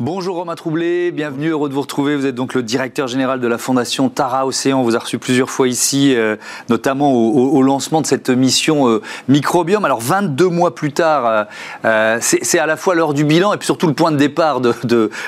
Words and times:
Bonjour 0.00 0.36
Romain 0.36 0.54
Troublé, 0.54 1.10
bienvenue, 1.10 1.48
heureux 1.48 1.68
de 1.68 1.74
vous 1.74 1.80
retrouver. 1.80 2.14
Vous 2.14 2.24
êtes 2.24 2.36
donc 2.36 2.54
le 2.54 2.62
directeur 2.62 3.08
général 3.08 3.40
de 3.40 3.48
la 3.48 3.58
fondation 3.58 4.08
Tara 4.08 4.46
Océan. 4.46 4.78
On 4.78 4.84
vous 4.84 4.94
a 4.94 5.00
reçu 5.00 5.18
plusieurs 5.18 5.50
fois 5.50 5.66
ici, 5.66 6.14
euh, 6.14 6.36
notamment 6.68 7.12
au, 7.12 7.60
lancement 7.62 8.00
de 8.00 8.06
cette 8.06 8.30
mission 8.30 8.88
euh, 8.88 9.02
Microbiome. 9.26 9.84
Alors 9.84 10.00
22 10.00 10.46
mois 10.50 10.72
plus 10.76 10.92
tard, 10.92 11.48
euh, 11.84 12.18
c'est 12.20 12.60
à 12.60 12.66
la 12.66 12.76
fois 12.76 12.94
l'heure 12.94 13.12
du 13.12 13.24
bilan 13.24 13.52
et 13.52 13.56
puis 13.56 13.66
surtout 13.66 13.88
le 13.88 13.92
point 13.92 14.12
de 14.12 14.16
départ 14.16 14.60
de, 14.60 14.72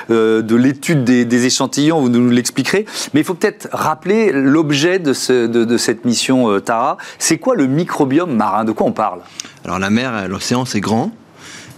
de, 0.07 0.55
l'étude 0.55 1.03
des, 1.03 1.45
échantillons, 1.45 1.99
vous 1.99 2.07
nous 2.07 2.29
l'expliquerez. 2.29 2.85
Mais 3.13 3.19
il 3.19 3.23
faut 3.25 3.33
peut-être 3.33 3.67
rappeler 3.73 4.31
l'objet 4.31 4.99
de, 4.99 5.47
de, 5.47 5.77
cette 5.77 6.05
mission 6.05 6.61
Tara. 6.61 6.95
C'est 7.19 7.39
quoi 7.39 7.55
le 7.55 7.67
microbiome 7.67 8.33
marin? 8.33 8.63
De 8.63 8.71
quoi 8.71 8.87
on 8.87 8.93
parle? 8.93 9.19
Alors 9.65 9.79
la 9.79 9.89
mer, 9.89 10.29
l'océan, 10.29 10.63
c'est 10.63 10.79
grand. 10.79 11.11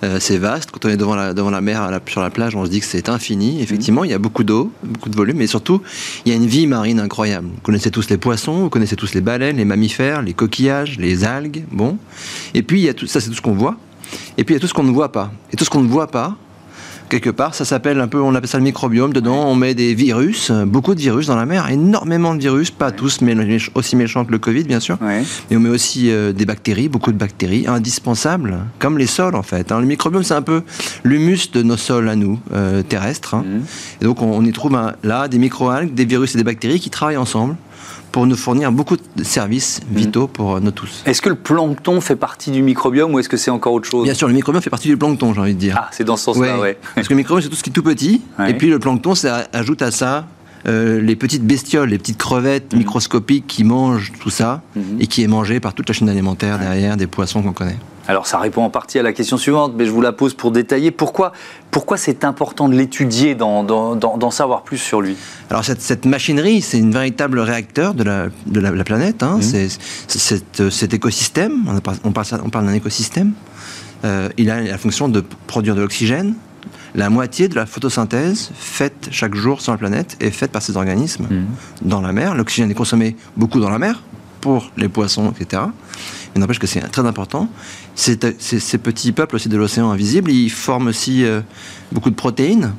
Euh, 0.04 0.18
c'est 0.20 0.38
vaste. 0.38 0.70
Quand 0.72 0.86
on 0.86 0.90
est 0.90 0.98
devant 0.98 1.16
la, 1.16 1.34
devant 1.34 1.50
la 1.50 1.62
mer, 1.62 1.90
sur 2.08 2.22
la 2.22 2.30
plage, 2.30 2.56
on 2.56 2.66
se 2.66 2.70
dit 2.70 2.82
que 2.82 2.86
c'est 2.86 3.08
infini. 3.08 3.62
Effectivement, 3.62 4.04
il 4.04 4.12
y 4.12 4.14
a 4.14 4.20
beaucoup 4.20 4.44
d'eau, 4.44 4.72
beaucoup 4.84 5.10
de 5.10 5.16
volume, 5.16 5.38
mais 5.38 5.48
surtout, 5.48 5.82
il 6.26 6.32
y 6.32 6.36
a 6.36 6.38
une 6.38 6.46
vie 6.46 6.68
marine 6.68 7.00
incroyable. 7.00 7.48
Vous 7.48 7.62
connaissez 7.62 7.90
tous 7.90 8.10
les 8.10 8.18
poissons, 8.18 8.64
vous 8.64 8.70
connaissez 8.70 8.98
tous 8.98 9.14
les 9.14 9.22
baleines, 9.22 9.58
les 9.58 9.66
mammifères, 9.66 10.22
les 10.22 10.34
coquillages, 10.34 10.98
les 11.00 11.24
algues, 11.24 11.64
bon. 11.72 11.98
Et 12.54 12.64
puis, 12.64 12.82
il 12.82 12.84
y 12.84 12.90
a 12.90 12.94
tout, 12.94 13.08
ça, 13.08 13.22
c'est 13.22 13.30
tout 13.30 13.36
ce 13.36 13.42
qu'on 13.42 13.54
voit. 13.54 13.78
Et 14.38 14.44
puis, 14.44 14.54
il 14.54 14.58
y 14.58 14.60
a 14.60 14.60
tout 14.60 14.68
ce 14.68 14.74
qu'on 14.74 14.84
ne 14.84 14.92
voit 14.92 15.12
pas. 15.12 15.32
Et 15.54 15.56
tout 15.56 15.64
ce 15.64 15.70
qu'on 15.70 15.82
ne 15.82 15.88
voit 15.88 16.08
pas, 16.08 16.36
quelque 17.14 17.30
part. 17.30 17.54
Ça 17.54 17.64
s'appelle 17.64 18.00
un 18.00 18.08
peu, 18.08 18.20
on 18.20 18.34
appelle 18.34 18.50
ça 18.50 18.58
le 18.58 18.64
microbiome. 18.64 19.14
Dedans, 19.14 19.46
on 19.46 19.56
met 19.56 19.76
des 19.76 19.94
virus, 19.94 20.52
beaucoup 20.66 20.96
de 20.96 21.00
virus 21.00 21.28
dans 21.28 21.36
la 21.36 21.46
mer, 21.46 21.70
énormément 21.70 22.34
de 22.34 22.40
virus, 22.40 22.72
pas 22.72 22.92
tous, 22.92 23.22
mais 23.22 23.36
aussi 23.76 23.96
méchants 23.96 24.26
que 24.26 24.32
le 24.32 24.40
Covid, 24.40 24.64
bien 24.64 24.80
sûr. 24.80 24.98
Mais 25.02 25.56
on 25.56 25.60
met 25.60 25.70
aussi 25.70 26.10
euh, 26.10 26.34
des 26.34 26.46
bactéries, 26.46 26.90
beaucoup 26.90 27.12
de 27.12 27.18
bactéries, 27.18 27.66
indispensables, 27.68 28.58
comme 28.80 28.98
les 28.98 29.06
sols 29.06 29.36
en 29.36 29.44
fait. 29.44 29.72
Hein. 29.72 29.80
Le 29.80 29.86
microbiome, 29.86 30.24
c'est 30.24 30.34
un 30.34 30.42
peu 30.42 30.64
l'humus 31.04 31.52
de 31.54 31.62
nos 31.62 31.78
sols 31.78 32.10
à 32.10 32.16
nous, 32.16 32.40
euh, 32.52 32.82
terrestres. 32.82 33.36
Hein. 33.36 33.44
Mhm. 33.46 33.64
Et 34.02 34.06
donc, 34.06 34.22
on, 34.24 34.44
y 34.44 34.52
trouve 34.52 34.76
là 35.04 35.28
des 35.28 35.38
microalgues, 35.38 35.94
des 35.94 36.06
virus 36.06 36.34
et 36.34 36.40
des 36.40 36.44
bactéries 36.44 36.80
qui 36.80 36.90
travaillent 36.90 37.18
ensemble 37.18 37.56
pour 38.14 38.28
nous 38.28 38.38
fournir 38.38 38.72
beaucoup 38.72 38.96
de 38.96 39.24
services 39.24 39.82
mhm. 39.90 39.98
vitaux 39.98 40.28
pour 40.28 40.62
nous 40.62 40.72
tous. 40.72 41.02
Est-ce 41.06 41.22
que 41.22 41.30
le 41.30 41.36
plancton 41.36 42.00
fait 42.00 42.16
partie 42.16 42.52
du 42.52 42.62
microbiome 42.62 43.14
ou 43.14 43.20
est-ce 43.20 43.28
que 43.28 43.38
c'est 43.38 43.52
encore 43.52 43.74
autre 43.74 43.90
chose? 43.90 44.06
Bien 44.06 44.14
sûr, 44.14 44.28
le 44.28 44.36
microbiome 44.36 44.62
fait 44.62 44.70
partie 44.70 44.88
du 44.88 44.96
plancton, 44.96 45.34
j'ai 45.34 45.42
envie 45.42 45.56
de 45.56 45.60
dire. 45.60 45.76
Ah, 45.78 45.90
c'est 45.92 46.04
dans 46.04 46.16
ce 46.16 46.26
sens-là, 46.26 46.60
oui. 46.62 46.70
Parce 46.94 47.08
que 47.08 47.14
le 47.14 47.18
microbiome, 47.18 47.42
c'est 47.42 47.50
tout 47.50 47.56
ce 47.56 47.64
qui 47.64 47.72
est 47.72 47.74
tout 47.74 47.84
petit, 47.84 48.22
et 48.48 48.54
puis 48.54 48.70
le 48.70 48.80
plancton, 48.80 49.16
ça 49.16 49.48
ajoute 49.52 49.82
à 49.82 49.92
ça 49.92 50.28
euh, 50.66 51.02
les 51.02 51.16
petites 51.16 51.44
bestioles, 51.44 51.90
les 51.90 51.98
petites 51.98 52.20
crevettes 52.20 52.72
mhm. 52.72 52.80
microscopiques 52.80 53.48
qui 53.48 53.64
mangent 53.64 54.14
tout 54.22 54.30
ça 54.30 54.62
mhm. 54.76 55.02
et 55.02 55.08
qui 55.08 55.24
est 55.24 55.28
mangé 55.28 55.60
par 55.60 55.74
toute 55.74 55.90
la 55.90 55.94
chaîne 55.94 56.08
alimentaire 56.08 56.58
derrière 56.60 56.96
des 56.96 57.08
poissons 57.08 57.42
qu'on 57.42 57.52
connaît. 57.52 57.80
Alors 58.08 58.28
ça 58.28 58.38
répond 58.38 58.64
en 58.64 58.70
partie 58.70 59.00
à 59.00 59.04
la 59.04 59.14
question 59.14 59.38
suivante, 59.38 59.74
mais 59.78 59.86
je 59.86 59.92
vous 59.92 60.02
la 60.02 60.12
pose 60.12 60.34
pour 60.34 60.52
détailler. 60.52 60.92
Pourquoi, 60.92 61.32
pourquoi 61.72 61.98
c'est 61.98 62.26
important 62.26 62.68
de 62.68 62.76
l'étudier, 62.76 63.36
d'en 63.36 64.32
savoir 64.32 64.64
plus 64.64 64.78
sur 64.78 65.02
lui 65.02 65.16
Alors 65.50 65.64
cette, 65.64 66.06
machinerie, 66.06 66.62
c'est 66.62 66.80
une 66.80 66.92
véritable 66.92 67.40
réacteur 67.40 67.94
de 67.94 68.04
la, 68.04 68.28
de 68.46 68.60
la, 68.60 68.84
planète. 68.84 69.24
Hein. 69.24 69.38
Mmh. 69.38 69.70
C'est 70.08 70.70
cet 70.70 70.94
écosystème, 70.94 71.64
on, 71.68 71.76
on 72.04 72.12
parle, 72.12 72.28
on 72.44 72.50
parle 72.50 72.66
d'un 72.66 72.74
écosystème. 72.74 73.34
Euh, 74.06 74.28
il 74.38 74.50
a 74.50 74.62
la 74.62 74.78
fonction 74.78 75.08
de 75.08 75.24
produire 75.48 75.76
de 75.76 75.82
l'oxygène. 75.82 76.36
La 76.96 77.10
moitié 77.10 77.48
de 77.48 77.56
la 77.56 77.66
photosynthèse 77.66 78.52
faite 78.54 79.08
chaque 79.12 79.34
jour 79.34 79.62
sur 79.62 79.72
la 79.72 79.78
planète 79.78 80.16
est 80.20 80.30
faite 80.30 80.52
par 80.52 80.62
ces 80.62 80.78
organismes 80.78 81.26
mmh. 81.30 81.88
dans 81.88 82.02
la 82.02 82.12
mer. 82.12 82.36
L'oxygène 82.36 82.70
est 82.70 82.76
consommé 82.76 83.16
beaucoup 83.38 83.60
dans 83.60 83.70
la 83.70 83.80
mer 83.80 84.04
pour 84.42 84.72
les 84.76 84.90
poissons, 84.90 85.34
etc. 85.40 85.64
Mais 86.34 86.42
n'empêche 86.42 86.60
que 86.60 86.68
c'est 86.68 86.82
très 86.82 87.06
important. 87.06 87.48
Ces, 87.96 88.18
petits 88.78 89.12
peuples 89.12 89.36
aussi 89.36 89.50
de 89.50 89.58
l'océan 89.58 89.92
invisible, 89.92 90.32
ils 90.32 90.50
forment 90.50 90.88
aussi 90.88 91.24
euh, 91.24 91.42
beaucoup 91.92 92.10
de 92.10 92.16
protéines 92.16 92.74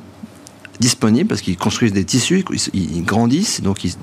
disponibles 0.79 1.29
parce 1.29 1.41
qu'ils 1.41 1.57
construisent 1.57 1.93
des 1.93 2.03
tissus, 2.03 2.43
ils, 2.73 3.03
grandissent, 3.03 3.61
donc 3.61 3.83
ils, 3.85 3.93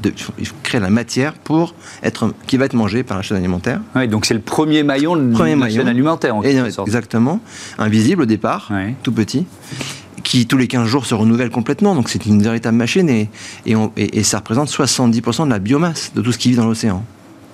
créent 0.63 0.81
la 0.81 0.91
matière 0.91 1.35
pour 1.35 1.75
être, 2.03 2.33
qui 2.47 2.57
va 2.57 2.65
être 2.65 2.75
mangée 2.75 3.03
par 3.03 3.19
la 3.19 3.23
chaîne 3.23 3.37
alimentaire. 3.37 3.81
Oui, 3.95 4.09
donc 4.09 4.25
c'est 4.25 4.35
le 4.35 4.41
premier 4.41 4.83
maillon 4.83 5.17
de 5.17 5.39
la 5.39 5.69
chaîne 5.69 5.89
alimentaire 5.89 6.35
en 6.35 6.41
quelque 6.41 6.71
sorte. 6.71 6.89
Exactement, 6.89 7.41
invisible 7.79 8.23
au 8.23 8.27
départ, 8.27 8.73
tout 9.03 9.13
petit 9.13 9.47
qui 10.23 10.47
tous 10.47 10.57
les 10.57 10.69
15 10.69 10.87
jours 10.87 11.05
se 11.05 11.15
renouvelle 11.15 11.51
complètement. 11.51 11.97
Donc 11.97 12.09
c'est 12.09 12.27
une 12.27 12.41
véritable 12.43 12.77
machine 12.77 13.11
et, 13.11 13.29
et, 13.67 13.75
et 13.97 14.23
ça 14.23 14.39
représente 14.39 14.71
70% 14.71 15.47
de 15.47 15.51
la 15.51 15.59
biomasse 15.59 16.13
de 16.15 16.23
tout 16.23 16.31
ce 16.31 16.39
qui 16.39 16.51
vit 16.51 16.55
dans 16.55 16.67
l'océan. 16.67 17.05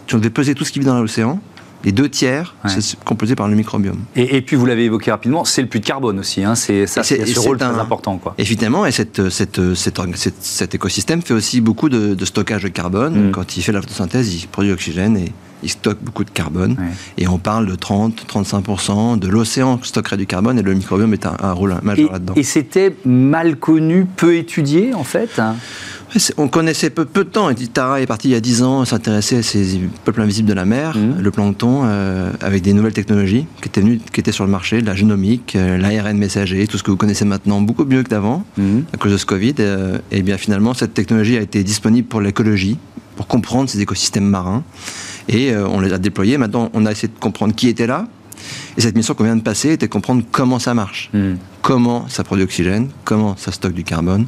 Si 0.06 0.14
on 0.14 0.18
devait 0.18 0.28
peser 0.28 0.54
tout 0.54 0.64
ce 0.64 0.72
qui 0.72 0.78
vit 0.78 0.84
dans 0.84 1.00
l'océan, 1.00 1.40
les 1.84 1.92
deux 1.92 2.08
tiers, 2.08 2.54
c'est 2.66 2.98
composé 3.04 3.34
par 3.34 3.48
le 3.48 3.54
microbiome. 3.54 4.00
Et, 4.16 4.42
puis, 4.42 4.56
vous 4.56 4.66
l'avez 4.66 4.84
évoqué 4.84 5.10
rapidement, 5.10 5.44
c'est 5.44 5.62
le 5.62 5.68
puits 5.68 5.80
de 5.80 5.86
carbone 5.86 6.18
aussi. 6.18 6.44
Hein, 6.44 6.54
c'est 6.54 6.86
ça, 6.86 7.02
c'est 7.02 7.24
ce 7.24 7.40
rôle 7.40 7.58
très 7.58 7.66
important. 7.66 8.18
Quoi. 8.18 8.34
Évidemment, 8.38 8.86
et 8.86 8.90
cette, 8.90 9.28
cette, 9.28 9.60
cet 9.74 10.74
écosystème 10.74 11.22
fait 11.22 11.34
aussi 11.34 11.60
beaucoup 11.60 11.88
de, 11.88 12.24
stockage 12.24 12.64
de 12.64 12.68
carbone. 12.68 13.28
Mm. 13.28 13.30
Quand 13.30 13.56
il 13.56 13.62
fait 13.62 13.72
la 13.72 13.80
photosynthèse, 13.80 14.34
il 14.34 14.48
produit 14.48 14.70
l'oxygène 14.70 15.16
et 15.16 15.32
il 15.62 15.70
stocke 15.70 15.98
beaucoup 16.02 16.24
de 16.24 16.30
carbone. 16.30 16.76
Et 17.16 17.26
on 17.26 17.38
parle 17.38 17.66
de 17.66 17.74
30-35% 17.74 19.18
de 19.18 19.28
l'océan 19.28 19.80
stockerait 19.82 20.16
du 20.16 20.26
carbone 20.26 20.58
et 20.58 20.62
le 20.62 20.74
microbiome 20.74 21.12
est 21.12 21.26
un, 21.26 21.36
un 21.40 21.52
rôle 21.52 21.74
majeur 21.82 22.12
là-dedans. 22.12 22.34
Et 22.36 22.42
c'était 22.42 22.94
mal 23.04 23.56
connu, 23.56 24.04
peu 24.04 24.36
étudié 24.36 24.94
en 24.94 25.04
fait 25.04 25.40
on 26.36 26.48
connaissait 26.48 26.90
peu, 26.90 27.04
peu 27.04 27.24
de 27.24 27.28
temps. 27.28 27.52
Tara 27.72 28.00
est 28.00 28.06
parti 28.06 28.28
il 28.28 28.32
y 28.32 28.34
a 28.34 28.40
10 28.40 28.62
ans 28.62 28.84
s'intéresser 28.84 29.38
à 29.38 29.42
ces 29.42 29.80
peuples 30.04 30.20
invisibles 30.20 30.48
de 30.48 30.54
la 30.54 30.64
mer, 30.64 30.96
mmh. 30.96 31.20
le 31.20 31.30
plancton, 31.30 31.82
euh, 31.84 32.32
avec 32.40 32.62
des 32.62 32.72
nouvelles 32.72 32.92
technologies 32.92 33.46
qui 33.60 33.68
étaient, 33.68 33.80
venues, 33.80 34.00
qui 34.12 34.20
étaient 34.20 34.32
sur 34.32 34.44
le 34.44 34.50
marché, 34.50 34.80
la 34.80 34.94
génomique, 34.94 35.56
euh, 35.56 35.76
l'ARN 35.76 36.16
messager, 36.16 36.66
tout 36.66 36.78
ce 36.78 36.82
que 36.82 36.90
vous 36.90 36.96
connaissez 36.96 37.24
maintenant 37.24 37.60
beaucoup 37.60 37.84
mieux 37.84 38.02
que 38.02 38.08
d'avant, 38.08 38.44
mmh. 38.56 38.80
à 38.94 38.96
cause 38.96 39.12
de 39.12 39.16
ce 39.16 39.26
Covid. 39.26 39.54
Euh, 39.60 39.98
et 40.10 40.22
bien 40.22 40.38
finalement, 40.38 40.74
cette 40.74 40.94
technologie 40.94 41.36
a 41.36 41.40
été 41.40 41.62
disponible 41.62 42.08
pour 42.08 42.20
l'écologie, 42.20 42.78
pour 43.16 43.26
comprendre 43.26 43.68
ces 43.68 43.80
écosystèmes 43.80 44.28
marins. 44.28 44.64
Et 45.28 45.54
on 45.54 45.80
les 45.80 45.92
a 45.92 45.98
déployés. 45.98 46.38
Maintenant, 46.38 46.70
on 46.72 46.86
a 46.86 46.90
essayé 46.90 47.08
de 47.08 47.18
comprendre 47.20 47.54
qui 47.54 47.68
était 47.68 47.86
là, 47.86 48.06
et 48.78 48.80
cette 48.80 48.96
mission 48.96 49.12
qu'on 49.12 49.24
vient 49.24 49.36
de 49.36 49.42
passer 49.42 49.72
était 49.72 49.88
de 49.88 49.92
comprendre 49.92 50.22
comment 50.30 50.58
ça 50.58 50.72
marche, 50.72 51.10
mmh. 51.12 51.34
comment 51.60 52.08
ça 52.08 52.24
produit 52.24 52.44
oxygène, 52.44 52.88
comment 53.04 53.36
ça 53.36 53.52
stocke 53.52 53.74
du 53.74 53.84
carbone, 53.84 54.26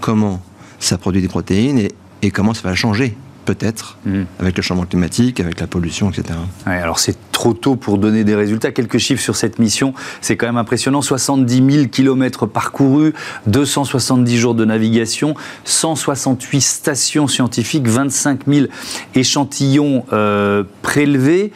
comment 0.00 0.42
ça 0.84 0.98
produit 0.98 1.22
des 1.22 1.28
protéines 1.28 1.88
et, 2.22 2.30
comment 2.30 2.54
ça 2.54 2.62
va 2.68 2.74
changer 2.74 3.16
peut-être, 3.44 3.98
mmh. 4.06 4.22
avec 4.38 4.56
le 4.56 4.62
changement 4.62 4.86
climatique, 4.86 5.38
avec 5.38 5.60
la 5.60 5.66
pollution, 5.66 6.10
etc. 6.10 6.38
alors 6.64 6.98
c'est 6.98 7.16
trop 7.30 7.52
tôt 7.52 7.76
pour 7.76 7.98
donner 7.98 8.24
des 8.24 8.34
résultats. 8.34 8.72
Quelques 8.72 8.96
chiffres 8.96 9.22
sur 9.22 9.36
cette 9.36 9.58
mission, 9.58 9.92
c'est 10.22 10.38
quand 10.38 10.46
même 10.46 10.56
impressionnant. 10.56 11.02
70 11.02 11.72
000 11.72 11.88
kilomètres 11.88 12.46
parcourus, 12.46 13.12
270 13.46 14.38
jours 14.38 14.54
de 14.54 14.64
navigation, 14.64 15.34
168 15.64 16.60
stations 16.62 17.28
scientifiques, 17.28 17.86
25 17.86 18.46
000 18.48 18.66
échantillons 19.14 20.06
euh, 20.14 20.64
prélevés. 20.80 21.52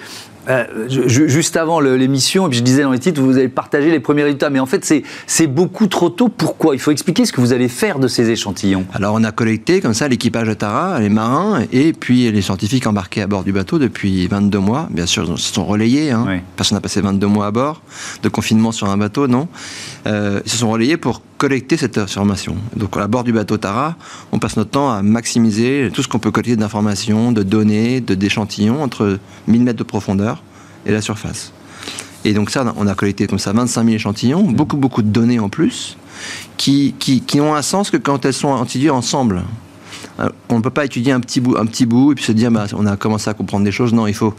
Euh, 0.48 0.64
juste 0.88 1.56
avant 1.56 1.80
l'émission, 1.80 2.50
je 2.50 2.60
disais 2.60 2.82
dans 2.82 2.92
les 2.92 2.98
titres, 2.98 3.20
vous 3.20 3.36
allez 3.36 3.48
partager 3.48 3.90
les 3.90 4.00
premiers 4.00 4.24
résultats. 4.24 4.50
Mais 4.50 4.60
en 4.60 4.66
fait, 4.66 4.90
c'est 5.26 5.46
beaucoup 5.46 5.86
trop 5.86 6.10
tôt. 6.10 6.28
Pourquoi? 6.28 6.74
Il 6.74 6.78
faut 6.78 6.90
expliquer 6.90 7.24
ce 7.24 7.32
que 7.32 7.40
vous 7.40 7.52
allez 7.52 7.68
faire 7.68 7.98
de 7.98 8.08
ces 8.08 8.30
échantillons. 8.30 8.84
Alors, 8.92 9.14
on 9.14 9.24
a 9.24 9.32
collecté 9.32 9.80
comme 9.80 9.94
ça 9.94 10.08
l'équipage 10.08 10.48
de 10.48 10.54
Tara, 10.54 11.00
les 11.00 11.08
marins, 11.08 11.62
et 11.72 11.92
puis 11.92 12.30
les 12.30 12.42
scientifiques 12.42 12.86
embarqués 12.86 13.22
à 13.22 13.26
bord 13.26 13.44
du 13.44 13.52
bateau 13.52 13.78
depuis 13.78 14.26
22 14.26 14.58
mois. 14.58 14.88
Bien 14.90 15.06
sûr, 15.06 15.24
ils 15.30 15.38
se 15.38 15.54
sont 15.54 15.64
relayés. 15.64 16.10
Hein. 16.10 16.40
Personne 16.56 16.76
n'a 16.76 16.80
passé 16.80 17.00
22 17.00 17.26
mois 17.26 17.46
à 17.46 17.50
bord 17.50 17.82
de 18.22 18.28
confinement 18.28 18.72
sur 18.72 18.88
un 18.88 18.96
bateau, 18.96 19.28
non? 19.28 19.48
Euh, 20.06 20.40
ils 20.44 20.50
se 20.50 20.58
sont 20.58 20.70
relayés 20.70 20.96
pour 20.96 21.22
collecter 21.38 21.76
cette 21.76 21.98
information. 21.98 22.56
Donc, 22.76 22.96
à 22.96 23.06
bord 23.06 23.24
du 23.24 23.32
bateau 23.32 23.56
Tara, 23.56 23.96
on 24.32 24.38
passe 24.38 24.56
notre 24.56 24.70
temps 24.70 24.90
à 24.90 25.02
maximiser 25.02 25.90
tout 25.92 26.02
ce 26.02 26.08
qu'on 26.08 26.18
peut 26.18 26.30
collecter 26.30 26.56
d'informations, 26.56 27.32
de 27.32 27.42
données, 27.42 28.00
d'échantillons 28.00 28.82
entre 28.82 29.18
1000 29.46 29.62
mètres 29.62 29.78
de 29.78 29.84
profondeur 29.84 30.42
et 30.86 30.92
la 30.92 31.00
surface. 31.00 31.52
Et 32.24 32.32
donc 32.32 32.50
ça, 32.50 32.74
on 32.76 32.86
a 32.86 32.94
collecté 32.94 33.26
comme 33.26 33.38
ça 33.38 33.52
25 33.52 33.84
000 33.84 33.94
échantillons, 33.94 34.42
mmh. 34.42 34.54
beaucoup 34.54 34.76
beaucoup 34.76 35.02
de 35.02 35.08
données 35.08 35.38
en 35.38 35.48
plus, 35.48 35.96
qui, 36.56 36.94
qui, 36.98 37.20
qui 37.20 37.38
n'ont 37.38 37.54
un 37.54 37.62
sens 37.62 37.90
que 37.90 37.96
quand 37.96 38.24
elles 38.24 38.34
sont 38.34 38.62
étudiées 38.62 38.90
ensemble. 38.90 39.42
Euh, 40.20 40.28
on 40.48 40.56
ne 40.56 40.62
peut 40.62 40.70
pas 40.70 40.84
étudier 40.84 41.12
un 41.12 41.20
petit 41.20 41.40
bout, 41.40 41.56
un 41.56 41.66
petit 41.66 41.86
bout 41.86 42.10
et 42.10 42.14
puis 42.16 42.24
se 42.24 42.32
dire 42.32 42.50
bah, 42.50 42.66
on 42.72 42.86
a 42.86 42.96
commencé 42.96 43.30
à 43.30 43.34
comprendre 43.34 43.64
des 43.64 43.70
choses. 43.70 43.92
Non, 43.92 44.08
il 44.08 44.14
faut 44.14 44.34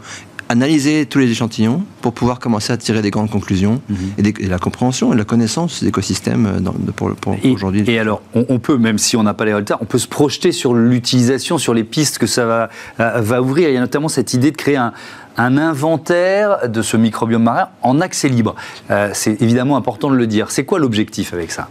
analyser 0.50 1.06
tous 1.06 1.20
les 1.20 1.30
échantillons 1.30 1.84
pour 2.00 2.12
pouvoir 2.12 2.40
commencer 2.40 2.72
à 2.72 2.76
tirer 2.76 3.02
des 3.02 3.10
grandes 3.10 3.30
conclusions 3.30 3.80
mmh. 3.88 3.94
et, 4.18 4.46
la 4.48 4.58
compréhension 4.58 5.12
et 5.12 5.16
la 5.16 5.24
connaissance 5.24 5.80
des 5.80 5.88
écosystèmes 5.88 6.46
euh, 6.46 6.92
pour, 6.96 7.12
aujourd'hui. 7.44 7.84
Et 7.86 8.00
alors, 8.00 8.20
on, 8.34 8.58
peut, 8.58 8.76
même 8.76 8.98
si 8.98 9.16
on 9.16 9.22
n'a 9.22 9.32
pas 9.32 9.44
les 9.44 9.52
résultats, 9.52 9.78
on 9.80 9.84
peut 9.84 9.98
se 9.98 10.08
projeter 10.08 10.50
sur 10.50 10.74
l'utilisation, 10.74 11.56
sur 11.56 11.72
les 11.72 11.84
pistes 11.84 12.18
que 12.18 12.26
ça 12.26 12.46
va, 12.46 12.68
euh, 12.98 13.20
va 13.20 13.40
ouvrir. 13.40 13.68
Il 13.68 13.74
y 13.74 13.76
a 13.76 13.80
notamment 13.80 14.08
cette 14.08 14.34
idée 14.34 14.50
de 14.50 14.56
créer 14.56 14.76
un, 14.76 14.92
un 15.36 15.56
inventaire 15.56 16.68
de 16.68 16.82
ce 16.82 16.96
microbiome 16.96 17.44
marin 17.44 17.68
en 17.82 18.00
accès 18.00 18.28
libre. 18.28 18.56
Euh, 18.90 19.10
c'est 19.12 19.40
évidemment 19.40 19.76
important 19.76 20.10
de 20.10 20.16
le 20.16 20.26
dire. 20.26 20.50
C'est 20.50 20.64
quoi 20.64 20.80
l'objectif 20.80 21.32
avec 21.32 21.52
ça? 21.52 21.68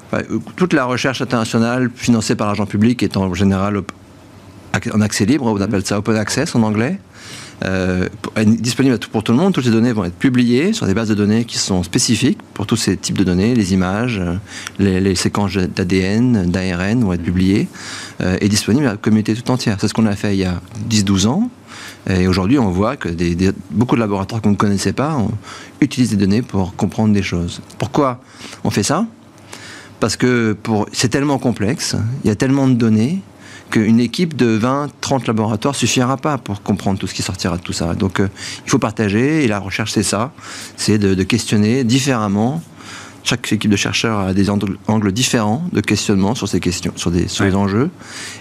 Toute 0.56 0.72
la 0.72 0.86
recherche 0.86 1.22
internationale 1.22 1.90
financée 1.94 2.36
par 2.36 2.48
l'argent 2.48 2.66
public 2.66 3.04
est 3.04 3.18
en 3.18 3.34
général 3.34 3.84
en 4.94 5.02
accès 5.02 5.26
libre, 5.26 5.46
on 5.46 5.60
appelle 5.60 5.86
ça 5.86 5.98
open 5.98 6.16
access 6.16 6.56
en 6.56 6.64
anglais. 6.64 7.00
Euh, 7.66 8.08
disponible 8.46 8.98
pour 9.12 9.24
tout 9.24 9.32
le 9.32 9.38
monde. 9.38 9.54
Toutes 9.54 9.66
ces 9.66 9.72
données 9.72 9.92
vont 9.92 10.06
être 10.06 10.16
publiées 10.16 10.74
sur 10.74 10.86
des 10.86 10.94
bases 10.94 11.10
de 11.10 11.16
données 11.16 11.46
qui 11.46 11.58
sont 11.58 11.84
spécifiques 11.84 12.40
pour 12.54 12.66
tous 12.66 12.76
ces 12.76 12.98
types 12.98 13.18
de 13.18 13.24
données. 13.24 13.56
Les 13.56 13.74
images, 13.74 14.22
les, 14.80 15.00
les 15.00 15.16
séquences 15.16 15.58
d'ADN, 15.58 16.50
d'ARN 16.50 17.04
vont 17.04 17.14
être 17.14 17.24
publiées 17.24 17.68
et 18.42 18.50
disponibles 18.50 18.86
à 18.88 18.92
la 18.92 18.98
communauté 18.98 19.34
tout 19.34 19.50
entière. 19.52 19.78
C'est 19.80 19.88
ce 19.88 19.94
qu'on 19.94 20.06
a 20.06 20.16
fait 20.16 20.36
il 20.36 20.40
y 20.40 20.46
a 20.46 20.62
10-12 20.90 21.28
ans. 21.28 21.50
Et 22.10 22.28
aujourd'hui, 22.28 22.58
on 22.58 22.70
voit 22.72 22.96
que 22.96 23.10
beaucoup 23.72 23.96
de 23.96 24.00
laboratoires 24.00 24.42
qu'on 24.42 24.52
ne 24.52 24.56
connaissait 24.56 24.94
pas 24.94 25.18
utilisent 25.82 26.12
des 26.12 26.18
données 26.18 26.42
pour 26.42 26.76
comprendre 26.76 27.14
des 27.14 27.22
choses. 27.22 27.62
Pourquoi 27.78 28.22
on 28.64 28.70
fait 28.70 28.84
ça? 28.84 29.06
Parce 30.00 30.16
que 30.16 30.56
c'est 30.94 31.10
tellement 31.10 31.40
complexe, 31.40 31.96
il 32.24 32.30
y 32.30 32.32
a 32.32 32.36
tellement 32.36 32.68
de 32.68 32.74
données 32.74 33.20
qu'une 33.70 34.00
équipe 34.00 34.36
de 34.36 34.48
20, 34.48 34.90
30 35.02 35.28
laboratoires 35.28 35.76
suffira 35.76 36.18
pas 36.18 36.38
pour 36.38 36.62
comprendre 36.62 37.00
tout 37.00 37.08
ce 37.08 37.14
qui 37.14 37.22
sortira 37.22 37.58
de 37.58 37.62
tout 37.62 37.74
ça. 37.74 37.94
Donc 37.96 38.20
euh, 38.20 38.28
il 38.66 38.70
faut 38.70 38.80
partager, 38.80 39.44
et 39.44 39.48
la 39.48 39.60
recherche 39.60 39.92
c'est 39.92 40.04
ça, 40.04 40.32
c'est 40.76 40.98
de, 40.98 41.24
questionner 41.24 41.84
différemment 41.84 42.62
chaque 43.24 43.52
équipe 43.52 43.70
de 43.70 43.76
chercheurs 43.76 44.20
a 44.20 44.34
des 44.34 44.50
angles 44.50 45.12
différents 45.12 45.64
de 45.74 45.82
questionnement 45.82 46.36
sur 46.36 46.48
ces 46.48 46.60
questions, 46.60 46.94
sur, 46.96 47.12
des, 47.12 47.28
sur 47.28 47.44
les 47.44 47.54
enjeux, 47.54 47.90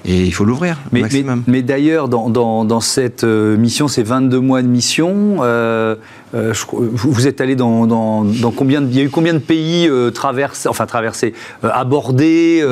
et 0.05 0.25
il 0.25 0.33
faut 0.33 0.45
l'ouvrir 0.45 0.79
mais, 0.93 1.03
maximum. 1.03 1.43
Mais, 1.47 1.63
d'ailleurs, 1.63 2.09
dans, 2.09 2.31
dans, 2.31 2.81
cette 2.81 3.25
euh, 3.25 3.57
mission, 3.57 3.89
ces 3.89 4.03
22 4.03 4.39
mois 4.39 4.63
de 4.63 4.69
mission, 4.69 5.39
euh, 5.41 5.97
euh, 6.35 6.53
vous 6.73 7.27
êtes 7.27 7.41
allé 7.41 7.57
dans, 7.57 7.87
dans, 7.87 8.51
combien 8.51 8.81
de, 8.81 8.89
il 8.89 8.97
y 8.97 9.01
a 9.01 9.05
eu 9.05 9.11
combien 9.11 9.35
de 9.35 9.39
pays 9.39 9.91
traversés, 10.15 10.69
enfin 10.69 10.87
traversés, 10.87 11.35
abordés 11.63 12.65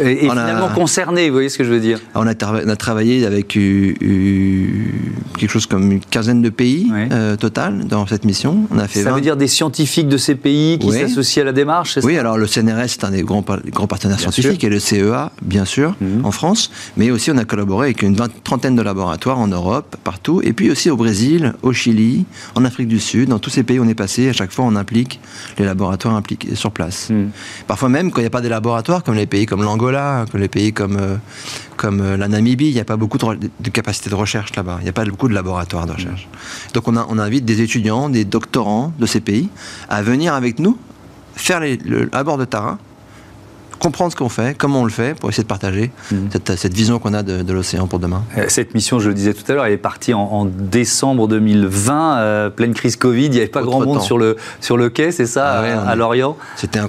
et, 0.00 0.16
finalement 0.16 0.68
concernés, 0.68 1.28
vous 1.28 1.34
voyez 1.34 1.48
ce 1.48 1.58
que 1.58 1.64
je 1.64 1.70
veux 1.70 1.80
dire 1.80 2.00
on 2.14 2.26
a, 2.26 2.34
on 2.42 2.68
a, 2.68 2.76
travaillé 2.76 3.26
avec 3.26 3.48
quelque 3.48 3.96
chose 5.48 5.66
comme 5.66 5.92
une 5.92 6.00
quinzaine 6.00 6.42
de 6.42 6.50
pays 6.50 6.90
total 7.38 7.86
dans 7.86 8.06
cette 8.06 8.24
mission. 8.24 8.66
On 8.70 8.78
a 8.78 8.88
fait 8.88 9.02
Ça 9.02 9.12
veut 9.12 9.20
dire 9.20 9.36
des 9.36 9.48
scientifiques 9.48 10.08
de 10.08 10.16
ces 10.16 10.34
pays 10.34 10.78
qui 10.78 10.90
s'associent 10.92 11.42
à 11.42 11.46
la 11.46 11.52
démarche 11.52 11.98
Oui, 12.02 12.18
alors 12.18 12.38
le 12.38 12.46
CNRS 12.46 12.84
est 12.84 13.04
un 13.04 13.10
des 13.10 13.22
grands, 13.22 13.44
grands 13.70 13.86
partenaires 13.86 14.20
scientifiques 14.20 14.64
et 14.64 14.68
le 14.68 14.78
CEA, 14.78 15.32
bien 15.42 15.64
sûr, 15.64 15.94
mhm. 16.00 16.24
en 16.24 16.30
France, 16.30 16.70
mais 16.96 17.10
aussi 17.10 17.30
on 17.30 17.38
a 17.38 17.44
collaboré 17.44 17.86
avec 17.86 18.02
une 18.02 18.16
trentaine 18.44 18.76
de 18.76 18.82
laboratoires 18.82 19.38
en 19.38 19.48
Europe, 19.48 19.96
partout, 20.04 20.40
et 20.42 20.52
puis 20.52 20.70
aussi 20.70 20.90
au 20.90 20.96
Brésil, 20.96 21.54
au 21.62 21.72
Chili, 21.72 22.24
en 22.54 22.64
Afrique 22.66 22.88
du 22.88 23.00
Sud, 23.00 23.28
dans 23.30 23.38
tous 23.38 23.50
ces 23.50 23.62
pays 23.62 23.80
on 23.80 23.88
est 23.88 23.94
passé, 23.94 24.28
à 24.28 24.32
chaque 24.32 24.52
fois 24.52 24.64
on 24.64 24.76
implique 24.76 25.20
les 25.58 25.64
laboratoires 25.64 26.14
impliqués 26.14 26.54
sur 26.54 26.70
place. 26.70 27.10
Hmm. 27.10 27.28
Parfois 27.66 27.88
même 27.88 28.10
quand 28.10 28.18
il 28.18 28.24
n'y 28.24 28.28
a 28.28 28.30
pas 28.30 28.40
des 28.40 28.48
laboratoires, 28.48 29.02
comme 29.02 29.14
les 29.14 29.26
pays 29.26 29.46
comme 29.46 29.62
l'Angola, 29.62 30.26
comme 30.30 30.40
les 30.40 30.48
pays 30.48 30.72
comme, 30.72 30.96
euh, 30.96 31.16
comme 31.76 32.00
euh, 32.00 32.16
la 32.16 32.28
Namibie, 32.28 32.68
il 32.68 32.74
n'y 32.74 32.80
a 32.80 32.84
pas 32.84 32.96
beaucoup 32.96 33.18
de, 33.18 33.38
de 33.60 33.70
capacité 33.70 34.10
de 34.10 34.14
recherche 34.14 34.54
là-bas, 34.54 34.78
il 34.80 34.84
n'y 34.84 34.90
a 34.90 34.92
pas 34.92 35.04
beaucoup 35.04 35.28
de 35.28 35.34
laboratoires 35.34 35.86
de 35.86 35.92
recherche. 35.92 36.28
Hmm. 36.30 36.72
Donc 36.74 36.88
on, 36.88 36.96
a, 36.96 37.06
on 37.08 37.18
invite 37.18 37.44
des 37.44 37.62
étudiants, 37.62 38.10
des 38.10 38.24
doctorants 38.24 38.92
de 38.98 39.06
ces 39.06 39.20
pays 39.20 39.48
à 39.88 40.02
venir 40.02 40.34
avec 40.34 40.58
nous 40.58 40.76
faire 41.34 41.60
les, 41.60 41.76
le, 41.76 42.08
à 42.12 42.24
bord 42.24 42.38
de 42.38 42.44
Tara 42.44 42.78
comprendre 43.78 44.12
ce 44.12 44.16
qu'on 44.16 44.28
fait, 44.28 44.56
comment 44.56 44.82
on 44.82 44.84
le 44.84 44.90
fait, 44.90 45.18
pour 45.18 45.28
essayer 45.28 45.44
de 45.44 45.48
partager 45.48 45.90
mhm. 46.10 46.28
cette, 46.56 46.74
vision 46.74 46.98
qu'on 46.98 47.14
a 47.14 47.22
de, 47.22 47.52
l'océan 47.52 47.86
pour 47.86 47.98
demain. 47.98 48.22
Euh, 48.36 48.44
cette 48.48 48.74
mission, 48.74 48.98
je 48.98 49.08
le 49.08 49.14
disais 49.14 49.34
tout 49.34 49.50
à 49.50 49.54
l'heure, 49.54 49.66
elle 49.66 49.72
est 49.72 49.78
partie 49.78 50.14
en, 50.14 50.44
décembre 50.46 51.28
2020, 51.28 52.18
euh, 52.18 52.50
pleine 52.50 52.74
crise 52.74 52.96
Covid, 52.96 53.26
il 53.26 53.30
n'y 53.30 53.38
avait 53.38 53.46
pas 53.46 53.62
grand 53.62 53.84
monde 53.84 54.02
sur 54.02 54.18
le, 54.18 54.36
sur 54.60 54.76
le 54.76 54.88
quai, 54.88 55.12
c'est 55.12 55.26
ça, 55.26 55.62
ah 55.62 55.90
à, 55.90 55.94
Lorient 55.96 56.36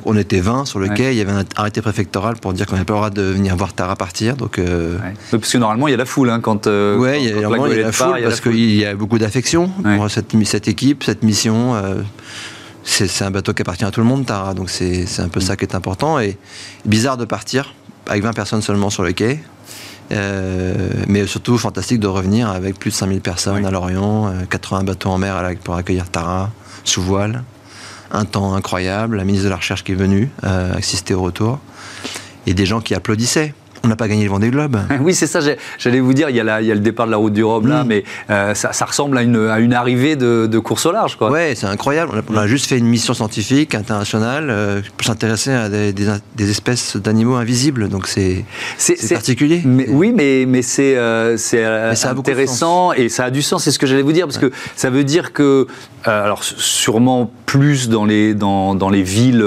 On 0.06 0.18
était 0.18 0.40
20 0.40 0.66
sur 0.66 0.80
le 0.80 0.90
quai, 0.90 1.12
il 1.12 1.18
y 1.18 1.22
avait 1.22 1.32
un 1.32 1.44
arrêté 1.56 1.82
préfectoral 1.82 2.36
pour 2.38 2.54
dire 2.54 2.66
qu'on 2.66 2.74
n'avait 2.74 2.86
pas 2.86 2.94
le 2.94 3.00
droit 3.00 3.10
de 3.10 3.22
venir 3.22 3.56
voir 3.56 3.74
Tara 3.74 3.96
partir. 3.96 4.36
Donc, 4.36 4.60
euh... 4.60 4.98
parce 5.32 5.52
que 5.52 5.58
normalement, 5.58 5.88
il 5.88 5.92
y 5.92 5.94
a 5.94 5.98
la 5.98 6.06
foule 6.06 6.30
hein, 6.30 6.40
quand. 6.42 6.68
oui, 6.68 7.10
il 7.20 7.26
y 7.26 7.32
a, 7.32 7.50
la, 7.50 7.92
foule, 7.92 8.22
parce 8.24 8.42
qu'il 8.42 8.76
y 8.76 8.86
a 8.86 8.96
beaucoup 8.96 9.18
d'affection 9.18 9.70
pour 9.98 10.10
cette, 10.10 10.34
cette, 10.46 10.68
équipe, 10.68 11.04
cette 11.04 11.24
mission. 11.24 11.76
C'est 12.90 13.26
un 13.26 13.32
bateau 13.32 13.54
qui 13.54 13.62
appartient 13.62 13.84
à 13.84 13.92
tout 13.92 14.00
le 14.00 14.08
monde, 14.08 14.26
Tara. 14.26 14.54
Donc 14.54 14.70
c'est 14.70 15.06
un 15.20 15.28
peu 15.28 15.42
ça 15.42 15.56
qui 15.56 15.66
est 15.66 15.76
important. 15.76 16.20
Et 16.20 16.38
bizarre 16.86 17.18
de 17.18 17.26
partir 17.26 17.76
avec 18.08 18.24
20 18.24 18.34
personnes 18.34 18.62
seulement 18.62 18.90
sur 18.90 19.04
le 19.04 19.12
quai. 19.12 19.40
Euh, 20.14 20.90
mais 21.06 21.28
surtout 21.28 21.58
fantastique 21.58 22.00
de 22.00 22.08
revenir 22.08 22.50
avec 22.50 22.80
plus 22.80 22.92
de 22.92 22.96
5000 22.96 23.20
personnes 23.20 23.66
à 23.66 23.72
Lorient, 23.72 24.34
80 24.50 24.80
euh, 24.80 24.84
bateaux 24.84 25.10
en 25.10 25.18
mer 25.18 25.52
pour 25.64 25.76
accueillir 25.76 26.10
Tara, 26.10 26.50
sous 26.86 27.02
voile. 27.02 27.44
Un 28.10 28.24
temps 28.24 28.56
incroyable, 28.56 29.18
la 29.18 29.26
ministre 29.26 29.46
de 29.46 29.50
la 29.50 29.58
Recherche 29.58 29.84
qui 29.84 29.92
est 29.92 29.96
venue 29.96 30.32
euh, 30.46 30.74
assister 30.74 31.14
au 31.14 31.22
retour. 31.22 31.60
Et 32.48 32.54
des 32.54 32.66
gens 32.66 32.80
qui 32.80 32.96
applaudissaient 32.96 33.54
on 33.88 33.90
n'a 33.90 33.96
pas 33.96 34.10
gagné 34.10 34.26
le 34.26 34.30
Vendée 34.30 34.50
Globe. 34.50 34.78
oui, 35.02 35.16
c'est 35.16 35.28
ça. 35.28 35.40
J'allais 35.78 36.00
vous 36.02 36.14
dire, 36.14 36.30
il 36.30 36.36
y, 36.36 36.42
a 36.42 36.62
il 36.62 36.68
y, 36.68 36.72
a 36.72 36.76
le 36.76 36.82
départ 36.82 37.06
de 37.06 37.12
la 37.12 37.18
route 37.18 37.32
du 37.32 37.44
Rhum 37.44 37.68
là, 37.68 37.84
mm. 37.84 37.88
mais 37.88 38.04
euh, 38.30 38.54
ça, 38.54 38.86
ressemble 38.86 39.18
à 39.18 39.22
une, 39.22 39.48
à 39.48 39.60
une 39.60 39.74
arrivée 39.74 40.16
de, 40.18 40.60
course 40.60 40.86
au 40.86 40.92
large. 40.92 41.16
Quoi. 41.16 41.32
Ouais, 41.32 41.54
c'est 41.56 41.68
incroyable. 41.68 42.24
On 42.30 42.36
a, 42.36 42.48
juste 42.48 42.68
fait 42.68 42.78
une 42.78 42.88
mission 42.88 43.14
scientifique 43.14 43.76
internationale 43.76 44.48
euh, 44.50 44.82
pour 44.98 45.08
s'intéresser 45.08 45.52
à 45.52 45.70
des, 45.70 45.94
des, 45.94 46.50
espèces 46.50 46.98
d'animaux 46.98 47.36
invisibles. 47.36 47.88
Donc 47.88 48.08
c'est 48.08 48.46
particulier. 49.10 49.62
Mais, 49.64 49.88
oui, 49.90 50.12
mais, 50.14 50.46
mais 50.46 50.62
c'est 50.62 50.96
euh, 50.98 51.38
intéressant 52.04 52.92
et 52.92 53.08
ça 53.08 53.26
a 53.26 53.30
du 53.32 53.42
sens. 53.42 53.64
C'est 53.64 53.72
ce 53.72 53.80
que 53.80 53.88
j'allais 53.88 54.02
vous 54.02 54.12
dire 54.12 54.26
parce 54.26 54.38
que 54.38 54.52
ça 54.76 54.90
veut 54.90 55.06
dire 55.06 55.32
que, 55.32 55.68
alors 56.04 56.44
sûrement 56.44 57.32
plus 57.48 57.90
dans 57.90 58.06
les, 58.06 58.36
dans, 58.36 58.76
dans 58.76 58.90
les 58.90 59.02
villes 59.02 59.44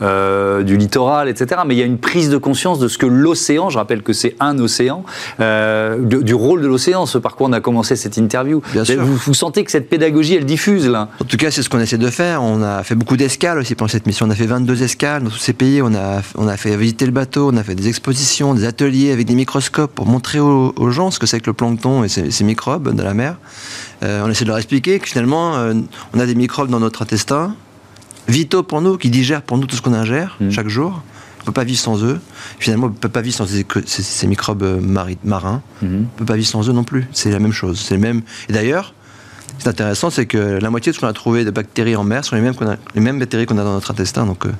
du 0.00 0.76
littoral, 0.76 1.28
etc. 1.28 1.62
Mais 1.66 1.74
il 1.74 1.78
y 1.78 1.82
a 1.82 1.86
une 1.86 1.98
prise 1.98 2.30
de 2.30 2.36
conscience 2.36 2.78
de 2.78 2.86
ce 2.86 2.96
que 2.96 3.06
l'océan 3.06 3.40
je 3.68 3.78
rappelle 3.78 4.02
que 4.02 4.12
c'est 4.12 4.36
un 4.40 4.58
océan, 4.58 5.04
euh, 5.40 5.98
du 5.98 6.34
rôle 6.34 6.62
de 6.62 6.66
l'océan, 6.66 7.06
ce 7.06 7.18
par 7.18 7.36
quoi 7.36 7.48
on 7.48 7.52
a 7.52 7.60
commencé 7.60 7.96
cette 7.96 8.16
interview. 8.16 8.62
Vous, 8.74 9.16
vous, 9.16 9.34
sentez 9.34 9.64
que 9.64 9.70
cette 9.70 9.88
pédagogie, 9.88 10.34
elle 10.36 10.44
diffuse 10.44 10.88
là 10.88 11.08
En 11.20 11.24
tout 11.24 11.36
cas, 11.36 11.50
c'est 11.50 11.62
ce 11.62 11.68
qu'on 11.68 11.80
essaie 11.80 11.98
de 11.98 12.10
faire. 12.10 12.42
On 12.42 12.62
a 12.62 12.82
fait 12.82 12.94
beaucoup 12.94 13.16
d'escales 13.16 13.58
aussi 13.58 13.74
pendant 13.74 13.88
cette 13.88 14.06
mission. 14.06 14.26
On 14.26 14.30
a 14.30 14.34
fait 14.34 14.46
22 14.46 14.82
escales 14.82 15.24
dans 15.24 15.30
tous 15.30 15.38
ces 15.38 15.52
pays. 15.52 15.82
On 15.82 15.94
a, 15.94 16.22
on 16.36 16.48
a 16.48 16.56
fait 16.56 16.76
visiter 16.76 17.06
le 17.06 17.12
bateau, 17.12 17.50
on 17.52 17.56
a 17.56 17.64
fait 17.64 17.74
des 17.74 17.88
expositions, 17.88 18.54
des 18.54 18.64
ateliers 18.64 19.12
avec 19.12 19.26
des 19.26 19.34
microscopes 19.34 19.94
pour 19.94 20.06
montrer 20.06 20.40
aux, 20.40 20.90
gens 20.90 21.10
ce 21.10 21.18
que 21.18 21.26
c'est 21.26 21.40
que 21.40 21.46
le 21.46 21.54
plancton 21.54 22.04
et 22.04 22.08
ces, 22.08 22.44
microbes 22.44 22.94
de 22.94 23.02
la 23.02 23.14
mer. 23.14 23.36
Euh, 24.02 24.22
on 24.24 24.30
essaie 24.30 24.44
de 24.44 24.50
leur 24.50 24.58
expliquer 24.58 24.98
que 24.98 25.08
finalement, 25.08 25.56
euh, 25.56 25.74
on 26.14 26.20
a 26.20 26.26
des 26.26 26.34
microbes 26.34 26.70
dans 26.70 26.80
notre 26.80 27.02
intestin, 27.02 27.54
vitaux 28.28 28.62
pour 28.62 28.80
nous, 28.80 28.96
qui 28.96 29.10
digèrent 29.10 29.42
pour 29.42 29.58
nous 29.58 29.66
tout 29.66 29.76
ce 29.76 29.82
qu'on 29.82 29.94
ingère 29.94 30.36
mmh. 30.40 30.50
chaque 30.50 30.68
jour. 30.68 31.02
On 31.40 31.42
ne 31.42 31.46
peut 31.46 31.52
pas 31.52 31.64
vivre 31.64 31.80
sans 31.80 32.04
eux. 32.04 32.20
Finalement, 32.58 32.86
on 32.86 32.90
ne 32.90 32.94
peut 32.94 33.08
pas 33.08 33.22
vivre 33.22 33.34
sans 33.34 33.46
ces, 33.46 34.26
microbes 34.26 34.62
euh, 34.62 34.78
marins. 35.24 35.62
Mhm. 35.80 35.88
On 35.90 35.98
ne 36.00 36.04
peut 36.18 36.24
pas 36.26 36.36
vivre 36.36 36.48
sans 36.48 36.68
eux 36.68 36.72
non 36.72 36.84
plus. 36.84 37.08
C'est 37.12 37.30
la 37.30 37.38
même 37.38 37.52
chose. 37.52 37.80
C'est 37.80 37.96
même. 37.96 38.20
Et 38.50 38.52
d'ailleurs, 38.52 38.92
c'est 39.58 39.68
intéressant, 39.68 40.10
c'est 40.10 40.26
que 40.26 40.36
la 40.38 40.70
moitié 40.70 40.92
de 40.92 40.96
ce 40.96 41.00
qu'on 41.00 41.06
a 41.06 41.12
trouvé 41.14 41.44
de 41.44 41.50
bactéries 41.50 41.96
en 41.96 42.04
mer 42.04 42.24
sont 42.26 42.36
les 42.36 42.42
mêmes, 42.42 42.54
les 42.94 43.00
mêmes 43.00 43.18
bactéries 43.18 43.46
qu'on 43.46 43.56
a 43.56 43.64
dans 43.64 43.72
notre 43.72 43.90
intestin. 43.90 44.26
Donc, 44.26 44.44
euh, 44.44 44.52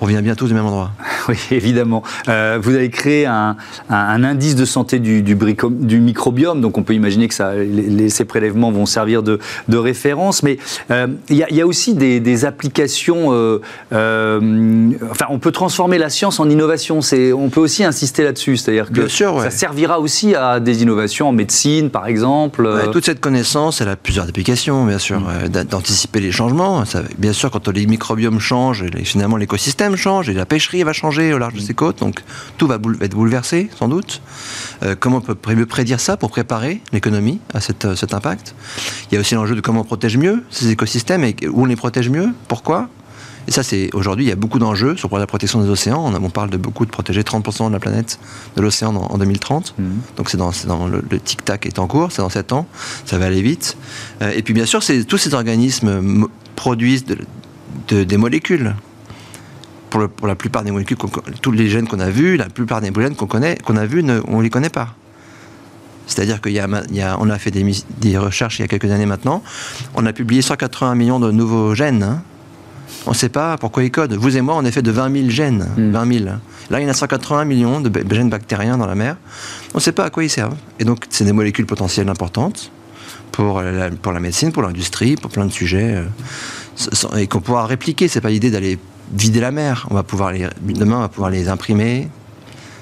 on 0.00 0.06
vient 0.06 0.22
bien 0.22 0.34
tous 0.34 0.48
du 0.48 0.54
même 0.54 0.66
endroit. 0.66 0.90
Oui, 1.26 1.38
évidemment. 1.52 2.02
Euh, 2.28 2.58
vous 2.60 2.74
avez 2.74 2.90
créé 2.90 3.24
un, 3.24 3.56
indice 3.88 4.54
de 4.56 4.66
santé 4.66 4.98
du, 4.98 5.22
du, 5.22 6.00
microbiome, 6.00 6.60
donc 6.60 6.76
on 6.76 6.82
peut 6.82 6.92
imaginer 6.92 7.28
que 7.28 7.34
ça, 7.34 7.52
ces 8.10 8.26
prélèvements 8.26 8.70
vont 8.70 8.84
servir 8.84 9.22
de, 9.22 9.38
référence, 9.74 10.42
mais 10.42 10.58
euh, 10.90 11.06
il 11.30 11.36
y, 11.36 11.60
a 11.62 11.66
aussi 11.66 11.94
des, 11.94 12.44
applications, 12.44 13.28
euh, 13.32 13.58
enfin 13.90 15.26
on 15.30 15.38
peut 15.38 15.50
transformer 15.50 15.96
la 15.96 16.10
science 16.10 16.40
en 16.40 16.50
innovation, 16.50 17.00
on 17.34 17.48
peut 17.48 17.60
aussi 17.60 17.84
insister 17.84 18.22
là-dessus, 18.22 18.58
c'est-à-dire 18.58 18.92
que 18.92 19.08
ça 19.08 19.50
servira 19.50 20.00
aussi 20.00 20.34
à 20.34 20.60
des 20.60 20.82
innovations 20.82 21.28
en 21.28 21.32
médecine, 21.32 21.88
par 21.88 22.06
exemple. 22.06 22.68
toute 22.92 23.06
cette 23.06 23.20
connaissance, 23.20 23.80
elle 23.80 23.88
a 23.88 23.96
plusieurs 23.96 24.28
applications, 24.28 24.84
bien 24.84 24.98
sûr, 24.98 25.20
mm. 25.20 25.64
d'anticiper 25.64 26.20
les 26.20 26.32
changements. 26.32 26.84
bien 27.16 27.32
sûr, 27.32 27.50
quand 27.50 27.66
les 27.68 27.86
microbiomes 27.86 28.40
changent, 28.40 28.84
finalement 29.04 29.38
l'écosystème 29.38 29.83
change, 29.96 30.28
et 30.28 30.34
la 30.34 30.46
pêcherie 30.46 30.82
va 30.82 30.92
changer 30.92 31.32
au 31.32 31.38
large 31.38 31.54
de 31.54 31.60
ses 31.60 31.74
côtes, 31.74 32.00
donc 32.00 32.22
tout 32.58 32.66
va 32.66 32.78
être 33.00 33.14
bouleversé, 33.14 33.68
sans 33.78 33.88
doute. 33.88 34.20
Euh, 34.82 34.94
comment 34.98 35.18
on 35.18 35.34
peut 35.34 35.54
mieux 35.54 35.66
prédire 35.66 36.00
ça 36.00 36.16
pour 36.16 36.30
préparer 36.30 36.80
l'économie 36.92 37.40
à 37.52 37.58
euh, 37.58 37.94
cet 37.94 38.14
impact? 38.14 38.54
Il 39.10 39.14
y 39.14 39.18
a 39.18 39.20
aussi 39.20 39.34
l'enjeu 39.34 39.54
de 39.54 39.60
comment 39.60 39.82
on 39.82 39.84
protège 39.84 40.16
mieux 40.16 40.42
ces 40.50 40.70
écosystèmes 40.70 41.24
et 41.24 41.36
où 41.48 41.62
on 41.62 41.66
les 41.66 41.76
protège 41.76 42.08
mieux, 42.08 42.30
pourquoi? 42.48 42.88
Et 43.46 43.50
ça, 43.50 43.62
c'est 43.62 43.90
aujourd'hui, 43.92 44.24
il 44.24 44.28
y 44.28 44.32
a 44.32 44.36
beaucoup 44.36 44.58
d'enjeux 44.58 44.96
sur 44.96 45.16
la 45.18 45.26
protection 45.26 45.62
des 45.62 45.68
océans. 45.68 46.10
On, 46.14 46.30
parle 46.30 46.50
de 46.50 46.56
beaucoup 46.56 46.86
de 46.86 46.90
protéger 46.90 47.22
30% 47.22 47.68
de 47.68 47.72
la 47.72 47.78
planète 47.78 48.18
de 48.56 48.62
l'océan 48.62 48.94
en, 48.94 49.18
2030. 49.18 49.74
Mhm. 49.78 50.00
Donc 50.16 50.30
c'est 50.30 50.38
dans, 50.38 50.52
dans, 50.66 50.86
le, 50.86 51.02
tic-tac 51.18 51.66
est 51.66 51.78
en 51.78 51.86
cours, 51.86 52.10
c'est 52.10 52.22
dans 52.22 52.30
7 52.30 52.52
ans, 52.52 52.66
ça 53.04 53.18
va 53.18 53.26
aller 53.26 53.42
vite. 53.42 53.76
Euh, 54.22 54.32
et 54.34 54.42
puis 54.42 54.54
bien 54.54 54.66
sûr, 54.66 54.80
tous 55.06 55.18
ces 55.18 55.34
organismes 55.34 56.26
produisent 56.56 57.04
des 57.88 58.16
molécules 58.16 58.74
pour, 60.16 60.26
la 60.26 60.34
plupart 60.34 60.64
des 60.64 60.72
molécules, 60.72 60.96
tous 61.40 61.52
les 61.52 61.68
gènes 61.68 61.86
qu'on 61.86 62.00
a 62.00 62.10
vus, 62.10 62.36
la 62.36 62.48
plupart 62.48 62.80
des 62.80 62.90
gènes 62.94 63.14
qu'on 63.14 63.26
connaît, 63.26 63.56
qu'on 63.64 63.76
a 63.76 63.86
vus, 63.86 64.04
on 64.26 64.38
ne 64.38 64.42
les 64.42 64.50
connaît 64.50 64.70
pas. 64.70 64.94
C'est-à-dire 66.06 66.40
qu'on 66.40 67.30
a, 67.30 67.38
fait 67.38 67.50
des, 67.50 68.18
recherches 68.18 68.58
il 68.58 68.62
y 68.62 68.64
a 68.64 68.68
quelques 68.68 68.90
années 68.90 69.06
maintenant. 69.06 69.42
On 69.94 70.04
a 70.04 70.12
publié 70.12 70.42
180 70.42 70.96
millions 70.96 71.20
de 71.20 71.30
nouveaux 71.30 71.74
gènes. 71.74 72.02
Hein. 72.02 72.22
On 73.06 73.10
ne 73.10 73.14
sait 73.14 73.28
pas 73.28 73.56
pourquoi 73.56 73.84
ils 73.84 73.90
codent. 73.90 74.14
Vous 74.14 74.36
et 74.36 74.40
moi, 74.40 74.54
on 74.56 74.64
est 74.64 74.70
fait 74.70 74.82
de 74.82 74.90
20 74.90 75.12
000 75.12 75.30
gènes. 75.30 75.66
20 75.76 76.04
hmm. 76.04 76.12
000. 76.12 76.24
Là, 76.70 76.80
il 76.80 76.82
y 76.82 76.86
en 76.86 76.90
a 76.90 76.94
180 76.94 77.44
millions 77.44 77.80
de 77.80 78.14
gènes 78.14 78.30
bactériens 78.30 78.76
dans 78.76 78.86
la 78.86 78.94
mer. 78.94 79.16
On 79.74 79.78
ne 79.78 79.82
sait 79.82 79.92
pas 79.92 80.04
à 80.04 80.10
quoi 80.10 80.24
ils 80.24 80.30
servent. 80.30 80.56
Et 80.78 80.84
donc, 80.84 81.04
c'est 81.08 81.24
des 81.24 81.32
molécules 81.32 81.66
potentielles 81.66 82.08
importantes 82.08 82.70
pour 83.32 83.62
la, 83.62 83.90
pour 83.90 84.12
la 84.12 84.20
médecine, 84.20 84.52
pour 84.52 84.62
l'industrie, 84.62 85.16
pour 85.16 85.30
plein 85.30 85.46
de 85.46 85.52
sujets, 85.52 86.02
et 87.16 87.26
qu'on 87.26 87.40
pourra 87.40 87.66
répliquer. 87.66 88.08
C'est 88.08 88.20
pas 88.20 88.30
l'idée 88.30 88.50
d'aller 88.50 88.78
vider 89.14 89.40
la 89.40 89.50
mer. 89.50 89.86
On 89.90 89.94
va 89.94 90.02
pouvoir 90.02 90.32
les, 90.32 90.48
demain, 90.62 90.98
on 90.98 91.00
va 91.00 91.08
pouvoir 91.08 91.30
les 91.30 91.48
imprimer, 91.48 92.08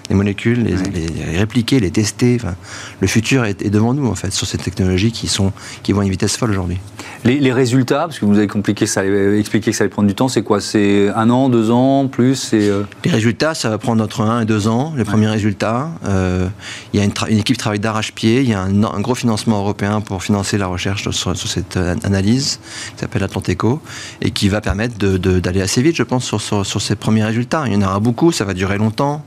les 0.09 0.15
molécules, 0.15 0.65
les, 0.65 1.37
répliquer, 1.39 1.81
les 1.81 1.91
tester. 1.91 2.37
Enfin, 2.41 2.55
le 3.01 3.07
futur 3.07 3.45
est, 3.45 3.69
devant 3.69 3.95
nous, 3.95 4.07
en 4.07 4.15
fait, 4.15 4.33
sur 4.33 4.47
ces 4.47 4.59
technologies 4.59 5.13
qui, 5.13 5.29
sont, 5.29 5.53
qui 5.83 5.93
vont 5.93 6.01
à 6.01 6.05
une 6.05 6.11
vitesse 6.11 6.37
folle 6.37 6.51
aujourd'hui. 6.51 6.79
Les, 7.25 7.53
résultats, 7.53 8.01
parce 8.01 8.19
que 8.19 8.25
vous 8.25 8.37
avez 8.37 8.49
compliqué, 8.49 8.85
ça 8.87 9.05
expliqué 9.05 9.71
que 9.71 9.77
ça 9.77 9.85
allait 9.85 9.91
prendre 9.91 10.09
du 10.09 10.15
temps, 10.15 10.27
c'est 10.27 10.43
quoi? 10.43 10.61
C'est 10.61 11.09
un 11.11 11.31
an, 11.31 11.49
deux 11.49 11.71
ans, 11.71 12.09
plus 12.09 12.51
euh? 12.53 12.83
Les 13.05 13.13
résultats, 13.13 13.55
ça 13.55 13.71
va 13.71 13.79
prendre 13.79 14.03
entre 14.03 14.23
un 14.23 14.41
et 14.41 14.45
deux 14.45 14.67
ans, 14.67 14.93
les 14.97 15.05
premiers 15.05 15.29
résultats. 15.29 15.91
Euh, 16.05 16.49
il 16.93 16.99
y 16.99 17.03
a 17.03 17.05
une, 17.05 17.39
équipe 17.39 17.57
qui 17.57 17.61
travaille 17.61 17.79
d'arrache-pied, 17.79 18.41
il 18.41 18.49
y 18.49 18.55
a 18.55 18.63
un, 18.63 19.01
gros 19.01 19.15
financement 19.15 19.61
européen 19.61 20.01
pour 20.01 20.23
financer 20.23 20.59
la 20.59 20.67
recherche 20.67 21.09
sur, 21.11 21.37
cette 21.37 21.77
euh, 21.77 21.95
analyse, 22.03 22.59
qui 22.97 23.01
s'appelle 23.01 23.23
Atlanteco, 23.23 23.81
et 24.21 24.33
qui 24.33 24.49
va 24.49 24.61
permettre 24.61 24.97
d'aller 24.99 25.63
assez 25.63 25.81
vite, 25.81 25.95
je 25.95 26.03
pense, 26.03 26.25
sur, 26.25 26.67
sur 26.67 26.83
ces 26.83 26.97
premiers 26.97 27.25
résultats. 27.25 27.65
Il 27.67 27.75
y 27.75 27.77
en 27.77 27.83
aura 27.83 28.01
beaucoup, 28.01 28.33
ça 28.33 28.45
va 28.45 28.53
durer 28.53 28.79
longtemps. 28.79 29.25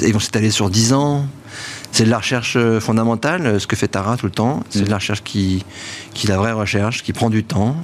Ils 0.00 0.12
vont 0.12 0.20
s'étaler 0.20 0.50
sur 0.50 0.70
10 0.70 0.92
ans. 0.92 1.26
C'est 1.92 2.04
de 2.04 2.10
la 2.10 2.18
recherche 2.18 2.56
euh, 2.56 2.80
fondamentale, 2.80 3.46
euh, 3.46 3.58
ce 3.58 3.66
que 3.66 3.76
fait 3.76 3.88
Tara 3.88 4.16
tout 4.16 4.26
le 4.26 4.32
temps. 4.32 4.62
C'est 4.70 4.82
de 4.82 4.90
la 4.90 4.96
recherche 4.96 5.22
qui, 5.22 5.64
qui 6.14 6.26
est 6.26 6.30
la 6.30 6.36
vraie 6.36 6.52
recherche, 6.52 7.02
qui 7.02 7.12
prend 7.12 7.30
du 7.30 7.44
temps. 7.44 7.76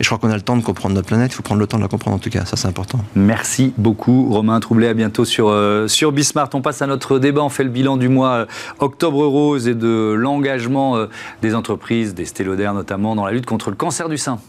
Et 0.00 0.02
je 0.02 0.08
crois 0.08 0.18
qu'on 0.18 0.30
a 0.30 0.36
le 0.36 0.42
temps 0.42 0.56
de 0.56 0.62
comprendre 0.62 0.94
notre 0.94 1.06
planète. 1.06 1.32
Il 1.32 1.34
faut 1.34 1.42
prendre 1.42 1.60
le 1.60 1.66
temps 1.66 1.76
de 1.76 1.82
la 1.82 1.88
comprendre 1.88 2.16
en 2.16 2.18
tout 2.18 2.30
cas. 2.30 2.44
Ça, 2.44 2.56
c'est 2.56 2.66
important. 2.66 2.98
Merci 3.14 3.72
beaucoup, 3.78 4.28
Romain 4.32 4.58
Troublé. 4.58 4.88
À 4.88 4.94
bientôt 4.94 5.24
sur, 5.24 5.48
euh, 5.48 5.86
sur 5.86 6.10
Bismart. 6.10 6.50
On 6.54 6.62
passe 6.62 6.82
à 6.82 6.86
notre 6.86 7.18
débat. 7.18 7.42
On 7.42 7.48
fait 7.48 7.64
le 7.64 7.70
bilan 7.70 7.96
du 7.96 8.08
mois 8.08 8.46
Octobre 8.80 9.24
Rose 9.24 9.68
et 9.68 9.74
de 9.74 10.12
l'engagement 10.16 10.96
des 11.42 11.54
entreprises, 11.54 12.14
des 12.14 12.24
stélodères 12.24 12.74
notamment, 12.74 13.14
dans 13.14 13.24
la 13.24 13.32
lutte 13.32 13.46
contre 13.46 13.70
le 13.70 13.76
cancer 13.76 14.08
du 14.08 14.18
sein. 14.18 14.40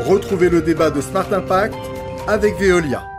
Retrouvez 0.00 0.50
le 0.50 0.60
débat 0.60 0.90
de 0.90 1.00
Smart 1.00 1.32
Impact 1.32 1.76
avec 2.26 2.58
Veolia. 2.58 3.13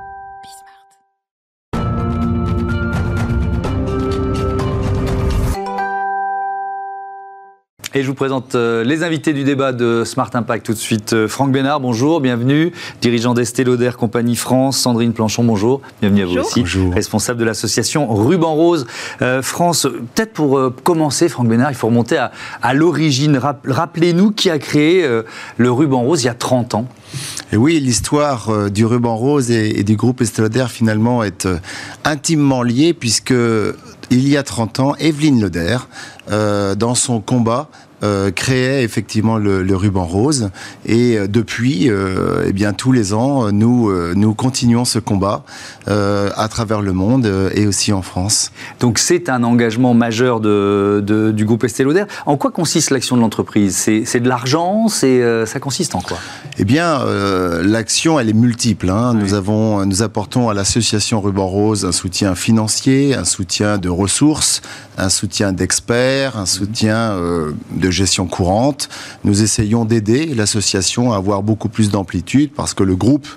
Et 7.97 8.03
je 8.03 8.07
vous 8.07 8.13
présente 8.13 8.55
euh, 8.55 8.83
les 8.83 9.03
invités 9.03 9.31
du 9.31 9.45
débat 9.45 9.71
de 9.71 10.03
Smart 10.03 10.29
Impact 10.33 10.65
tout 10.65 10.73
de 10.73 10.77
suite. 10.77 11.13
Euh, 11.13 11.29
Franck 11.29 11.53
Bénard, 11.53 11.79
bonjour, 11.79 12.19
bienvenue. 12.19 12.73
Dirigeant 12.99 13.33
d'Estée 13.33 13.63
Lauder 13.63 13.91
Compagnie 13.97 14.35
France. 14.35 14.79
Sandrine 14.79 15.13
Planchon, 15.13 15.45
bonjour. 15.45 15.79
Bienvenue 16.01 16.23
à 16.23 16.25
vous 16.25 16.37
aussi. 16.39 16.59
Bonjour. 16.59 16.93
Responsable 16.93 17.39
de 17.39 17.45
l'association 17.45 18.13
Ruban 18.13 18.53
Rose 18.53 18.85
euh, 19.21 19.41
France. 19.41 19.87
Peut-être 20.13 20.33
pour 20.33 20.73
commencer, 20.83 21.29
Franck 21.29 21.47
Bénard, 21.47 21.71
il 21.71 21.75
faut 21.75 21.87
remonter 21.87 22.17
à, 22.17 22.73
l'origine. 22.73 23.39
Rappelez-nous 23.63 24.31
qui 24.31 24.49
a 24.49 24.59
créé 24.59 25.07
le 25.55 25.71
Ruban 25.71 26.01
Rose 26.01 26.21
il 26.23 26.25
y 26.25 26.29
a 26.29 26.33
30 26.33 26.75
ans. 26.75 26.89
Et 27.53 27.55
oui, 27.55 27.79
l'histoire 27.79 28.69
du 28.69 28.85
ruban 28.85 29.15
rose 29.15 29.51
et, 29.51 29.83
du 29.83 29.95
groupe 29.95 30.19
Estée 30.19 30.41
Lauder 30.41 30.65
finalement 30.67 31.23
est 31.23 31.47
intimement 32.03 32.61
liée 32.61 32.93
puisque 32.93 33.33
il 34.11 34.27
y 34.27 34.35
a 34.35 34.43
30 34.43 34.79
ans, 34.81 34.95
Evelyne 34.99 35.41
Lauder, 35.41 35.77
dans 36.27 36.95
son 36.95 37.21
combat 37.21 37.69
euh, 38.03 38.29
créait 38.29 38.83
effectivement 38.83 39.37
le, 39.37 39.75
ruban 39.75 40.03
rose 40.03 40.49
et 40.85 41.17
euh, 41.17 41.27
depuis 41.27 41.89
euh, 41.89 42.43
eh 42.45 42.51
bien 42.51 42.73
tous 42.73 42.91
les 42.91 43.13
ans 43.13 43.53
nous 43.53 43.89
nous 44.15 44.33
continuons 44.33 44.83
ce 44.83 44.99
combat 44.99 45.43
à 45.87 46.47
travers 46.49 46.81
le 46.81 46.91
monde 46.91 47.31
et 47.53 47.67
aussi 47.67 47.93
en 47.93 48.01
France. 48.01 48.51
Donc 48.79 48.99
c'est 48.99 49.29
un 49.29 49.43
engagement 49.43 49.93
majeur 49.93 50.39
de, 50.39 51.31
du 51.33 51.45
groupe 51.45 51.63
Estée 51.63 51.83
Lauder. 51.83 52.03
En 52.25 52.37
quoi 52.37 52.51
consiste 52.51 52.89
l'action 52.89 53.15
de 53.15 53.21
l'entreprise? 53.21 53.75
C'est 53.77 54.19
de 54.19 54.27
l'argent? 54.27 54.87
C'est 54.89 55.45
ça 55.45 55.59
consiste 55.59 55.95
en 55.95 56.01
quoi? 56.01 56.17
Eh 56.57 56.65
bien 56.65 56.99
l'action 57.63 58.19
elle 58.19 58.29
est 58.29 58.33
multiple. 58.33 58.89
Hein. 58.89 59.13
Nous 59.13 59.33
avons 59.33 59.85
nous 59.85 60.01
apportons 60.01 60.49
à 60.49 60.53
l'association 60.53 61.21
Ruban 61.21 61.47
Rose 61.47 61.85
un 61.85 61.91
soutien 61.91 62.35
financier, 62.35 63.15
un 63.15 63.25
soutien 63.25 63.77
de 63.77 63.89
ressources, 63.89 64.61
un 64.97 65.09
soutien 65.09 65.53
d'experts, 65.53 66.37
un 66.37 66.45
soutien 66.45 67.15
de 67.71 67.84
gestion 67.91 68.27
courante. 68.27 68.89
Nous 69.23 69.43
essayons 69.43 69.85
d'aider 69.85 70.27
l'association 70.27 71.13
à 71.13 71.17
avoir 71.17 71.43
beaucoup 71.43 71.69
plus 71.69 71.89
d'amplitude 71.89 72.51
parce 72.55 72.73
que 72.73 72.83
le 72.83 72.95
groupe, 72.95 73.27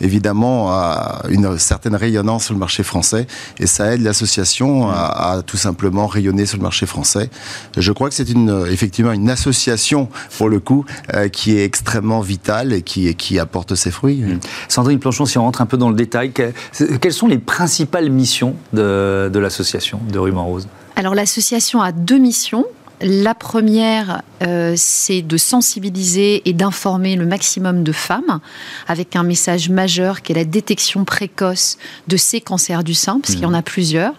évidemment, 0.00 0.70
a 0.70 1.22
une 1.28 1.58
certaine 1.58 1.94
rayonnance 1.94 2.44
sur 2.44 2.54
le 2.54 2.60
marché 2.60 2.82
français 2.82 3.26
et 3.58 3.66
ça 3.66 3.94
aide 3.94 4.02
l'association 4.02 4.88
à, 4.90 5.42
tout 5.46 5.56
simplement 5.56 6.06
rayonner 6.06 6.46
sur 6.46 6.58
le 6.58 6.62
marché 6.62 6.86
français. 6.86 7.30
Je 7.76 7.92
crois 7.92 8.08
que 8.08 8.14
c'est 8.14 8.28
une, 8.28 8.64
effectivement 8.70 9.12
une 9.12 9.30
association, 9.30 10.08
pour 10.36 10.48
le 10.48 10.60
coup, 10.60 10.84
euh, 11.14 11.28
qui 11.28 11.56
est 11.56 11.64
extrêmement 11.64 12.20
vitale 12.20 12.72
et 12.72 12.82
qui, 12.82 13.14
qui 13.14 13.38
apporte 13.38 13.74
ses 13.74 13.90
fruits. 13.90 14.22
Mmh. 14.22 14.40
Sandrine 14.68 14.98
Planchon, 14.98 15.26
si 15.26 15.38
on 15.38 15.42
rentre 15.42 15.60
un 15.60 15.66
peu 15.66 15.76
dans 15.76 15.90
le 15.90 15.96
détail, 15.96 16.32
quelles 16.32 17.12
sont 17.12 17.28
les 17.28 17.38
principales 17.38 18.10
missions 18.10 18.54
de, 18.72 19.30
de 19.32 19.38
l'association 19.38 20.00
de 20.10 20.18
Ruban 20.18 20.44
Rose 20.44 20.68
alors 20.96 21.14
l'association 21.14 21.80
a 21.80 21.92
deux 21.92 22.18
missions. 22.18 22.64
La 23.02 23.34
première, 23.34 24.22
euh, 24.42 24.74
c'est 24.76 25.22
de 25.22 25.36
sensibiliser 25.36 26.48
et 26.48 26.52
d'informer 26.52 27.16
le 27.16 27.26
maximum 27.26 27.82
de 27.82 27.90
femmes 27.90 28.40
avec 28.86 29.16
un 29.16 29.24
message 29.24 29.70
majeur 29.70 30.22
qui 30.22 30.32
est 30.32 30.36
la 30.36 30.44
détection 30.44 31.04
précoce 31.04 31.78
de 32.06 32.16
ces 32.16 32.40
cancers 32.40 32.84
du 32.84 32.94
sein, 32.94 33.18
parce 33.20 33.34
qu'il 33.34 33.42
y 33.42 33.46
en 33.46 33.54
a 33.54 33.62
plusieurs. 33.62 34.12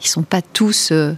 Ils 0.00 0.06
ne 0.06 0.08
sont 0.08 0.22
pas 0.22 0.40
tous 0.40 0.90
euh, 0.90 1.12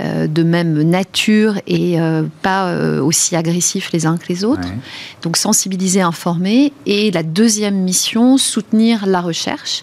euh, 0.00 0.26
de 0.26 0.42
même 0.42 0.82
nature 0.82 1.54
et 1.66 1.96
pas 2.42 2.76
aussi 3.00 3.36
agressifs 3.36 3.90
les 3.92 4.04
uns 4.04 4.18
que 4.18 4.26
les 4.28 4.44
autres. 4.44 4.68
Donc 5.22 5.38
sensibiliser, 5.38 6.02
informer. 6.02 6.72
Et 6.84 7.10
la 7.10 7.22
deuxième 7.22 7.76
mission, 7.76 8.36
soutenir 8.36 9.06
la 9.06 9.22
recherche. 9.22 9.82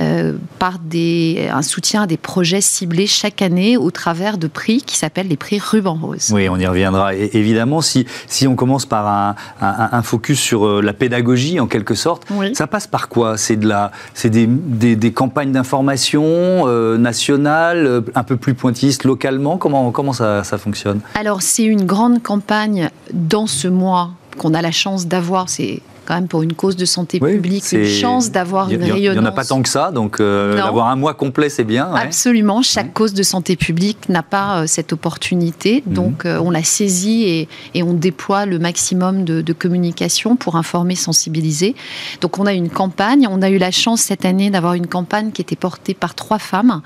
Euh, 0.00 0.32
par 0.58 0.78
des, 0.78 1.50
un 1.52 1.62
soutien 1.62 2.02
à 2.02 2.06
des 2.06 2.16
projets 2.16 2.60
ciblés 2.60 3.06
chaque 3.06 3.42
année 3.42 3.76
au 3.76 3.90
travers 3.90 4.38
de 4.38 4.46
prix 4.46 4.82
qui 4.82 4.96
s'appellent 4.96 5.28
les 5.28 5.36
prix 5.36 5.58
Ruban 5.58 5.98
Rose. 6.00 6.30
Oui, 6.32 6.48
on 6.48 6.56
y 6.56 6.66
reviendra. 6.66 7.14
Et 7.14 7.30
évidemment, 7.34 7.80
si, 7.80 8.06
si 8.26 8.46
on 8.46 8.54
commence 8.54 8.86
par 8.86 9.06
un, 9.06 9.34
un, 9.60 10.02
focus 10.02 10.40
sur 10.40 10.66
euh, 10.66 10.80
la 10.82 10.92
pédagogie, 10.92 11.60
en 11.60 11.66
quelque 11.66 11.94
sorte, 11.94 12.26
ça 12.54 12.66
passe 12.66 12.86
par 12.86 13.08
quoi? 13.08 13.36
C'est 13.36 13.56
de 13.56 13.68
la, 13.68 13.92
c'est 14.14 14.30
des, 14.30 14.46
des, 14.46 14.96
des, 14.96 15.12
campagnes 15.12 15.52
d'information 15.52 16.22
euh, 16.24 16.96
nationales, 16.96 18.02
un 18.14 18.22
peu 18.22 18.36
plus 18.36 18.54
pointillistes 18.54 19.04
localement? 19.04 19.58
Comment, 19.58 19.90
comment 19.90 20.12
ça, 20.12 20.42
ça 20.44 20.58
fonctionne? 20.58 21.00
Alors, 21.14 21.42
c'est 21.42 21.64
une 21.64 21.84
grande 21.84 22.22
campagne 22.22 22.88
dans 23.12 23.46
ce 23.46 23.68
mois 23.68 24.10
qu'on 24.38 24.54
a 24.54 24.62
la 24.62 24.72
chance 24.72 25.06
d'avoir. 25.06 25.48
C'est 25.48 25.82
quand 26.04 26.14
même 26.14 26.28
pour 26.28 26.42
une 26.42 26.54
cause 26.54 26.76
de 26.76 26.84
santé 26.84 27.20
publique 27.20 27.64
une 27.72 27.86
chance 27.86 28.30
d'avoir 28.30 28.70
une 28.70 28.82
rayonnance. 28.82 28.98
Il 28.98 29.12
n'y 29.12 29.18
en 29.18 29.24
a 29.24 29.32
pas 29.32 29.44
tant 29.44 29.62
que 29.62 29.68
ça, 29.68 29.90
donc 29.90 30.20
euh, 30.20 30.60
avoir 30.60 30.88
un 30.88 30.96
mois 30.96 31.14
complet, 31.14 31.48
c'est 31.48 31.64
bien. 31.64 31.92
Absolument, 31.94 32.62
chaque 32.62 32.92
cause 32.92 33.14
de 33.14 33.22
santé 33.22 33.56
publique 33.56 34.08
n'a 34.08 34.22
pas 34.22 34.62
euh, 34.62 34.66
cette 34.66 34.92
opportunité, 34.92 35.82
mhm. 35.86 35.92
donc 35.92 36.26
euh, 36.26 36.40
on 36.42 36.50
la 36.50 36.62
saisit 36.62 37.24
et, 37.24 37.48
et, 37.74 37.82
on 37.82 37.92
déploie 37.94 38.46
le 38.46 38.58
maximum 38.58 39.24
de, 39.24 39.42
de, 39.42 39.52
communication 39.52 40.36
pour 40.36 40.56
informer, 40.56 40.94
sensibiliser. 40.94 41.74
Donc 42.20 42.38
on 42.38 42.46
a 42.46 42.52
une 42.52 42.70
campagne, 42.70 43.26
on 43.30 43.42
a 43.42 43.50
eu 43.50 43.58
la 43.58 43.70
chance 43.70 44.00
cette 44.00 44.24
année 44.24 44.50
d'avoir 44.50 44.74
une 44.74 44.86
campagne 44.86 45.30
qui 45.30 45.42
était 45.42 45.56
portée 45.56 45.94
par 45.94 46.14
trois 46.14 46.38
femmes 46.38 46.82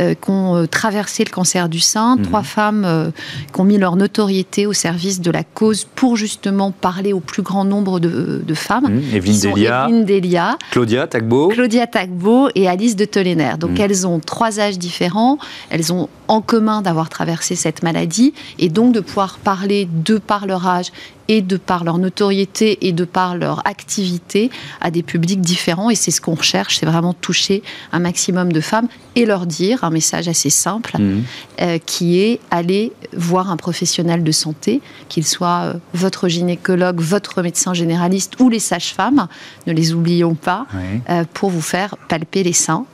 euh, 0.00 0.14
qui 0.14 0.30
ont 0.30 0.54
euh, 0.54 0.66
traversé 0.66 1.24
le 1.24 1.30
cancer 1.30 1.68
du 1.68 1.80
sein, 1.80 2.16
mhm. 2.16 2.22
trois 2.22 2.42
femmes 2.42 2.84
euh, 2.84 3.10
qui 3.52 3.60
ont 3.60 3.64
mis 3.64 3.78
leur 3.78 3.96
notoriété 3.96 4.66
au 4.66 4.72
service 4.72 5.20
de 5.20 5.30
la 5.30 5.42
cause 5.42 5.86
pour 5.94 6.16
justement 6.16 6.70
parler 6.70 7.12
au 7.12 7.20
plus 7.20 7.42
grand 7.42 7.64
nombre 7.64 7.98
de, 7.98 8.54
femmes. 8.54 8.86
Mmh. 8.88 9.16
Evelyne, 9.16 10.04
Delia, 10.04 10.56
Claudia 10.70 11.06
Tagbo. 11.06 11.48
Claudia 11.48 11.86
Tagbo 11.86 12.48
et 12.54 12.68
Alice 12.68 12.96
de 12.96 13.04
Tolener. 13.04 13.54
Donc 13.58 13.72
mhm. 13.72 13.80
elles 13.80 14.06
ont 14.06 14.20
trois 14.20 14.60
âges 14.60 14.78
différents, 14.78 15.38
elles 15.70 15.92
ont 15.92 16.08
en 16.28 16.40
commun 16.40 16.82
d'avoir 16.82 17.08
traversé 17.08 17.56
cette 17.56 17.82
maladie 17.82 18.34
et 18.58 18.68
donc 18.68 18.94
de 18.94 19.00
pouvoir 19.00 19.38
parler 19.38 19.88
de 20.04 20.18
par 20.18 20.46
leur 20.46 20.66
âge 20.66 20.92
et 21.28 21.42
de 21.42 21.56
par 21.56 21.84
leur 21.84 21.98
notoriété 21.98 22.86
et 22.86 22.92
de 22.92 23.04
par 23.04 23.36
leur 23.36 23.66
activité 23.66 24.50
à 24.80 24.90
des 24.90 25.02
publics 25.02 25.40
différents. 25.40 25.90
Et 25.90 25.94
c'est 25.94 26.10
ce 26.10 26.20
qu'on 26.20 26.34
recherche, 26.34 26.78
c'est 26.78 26.86
vraiment 26.86 27.12
toucher 27.12 27.62
un 27.92 27.98
maximum 27.98 28.52
de 28.52 28.60
femmes 28.60 28.88
et 29.14 29.26
leur 29.26 29.46
dire 29.46 29.84
un 29.84 29.90
message 29.90 30.28
assez 30.28 30.50
simple 30.50 30.96
mmh. 30.98 31.22
euh, 31.60 31.78
qui 31.84 32.18
est 32.18 32.40
aller 32.50 32.92
voir 33.16 33.50
un 33.50 33.56
professionnel 33.56 34.24
de 34.24 34.32
santé, 34.32 34.80
qu'il 35.08 35.26
soit 35.26 35.62
euh, 35.64 35.74
votre 35.94 36.28
gynécologue, 36.28 37.00
votre 37.00 37.42
médecin 37.42 37.74
généraliste 37.74 38.40
ou 38.40 38.48
les 38.48 38.58
sages-femmes, 38.58 39.28
ne 39.66 39.72
les 39.72 39.92
oublions 39.92 40.34
pas, 40.34 40.66
euh, 41.10 41.24
pour 41.34 41.50
vous 41.50 41.60
faire 41.60 41.96
palper 42.08 42.42
les 42.42 42.52
seins. 42.52 42.84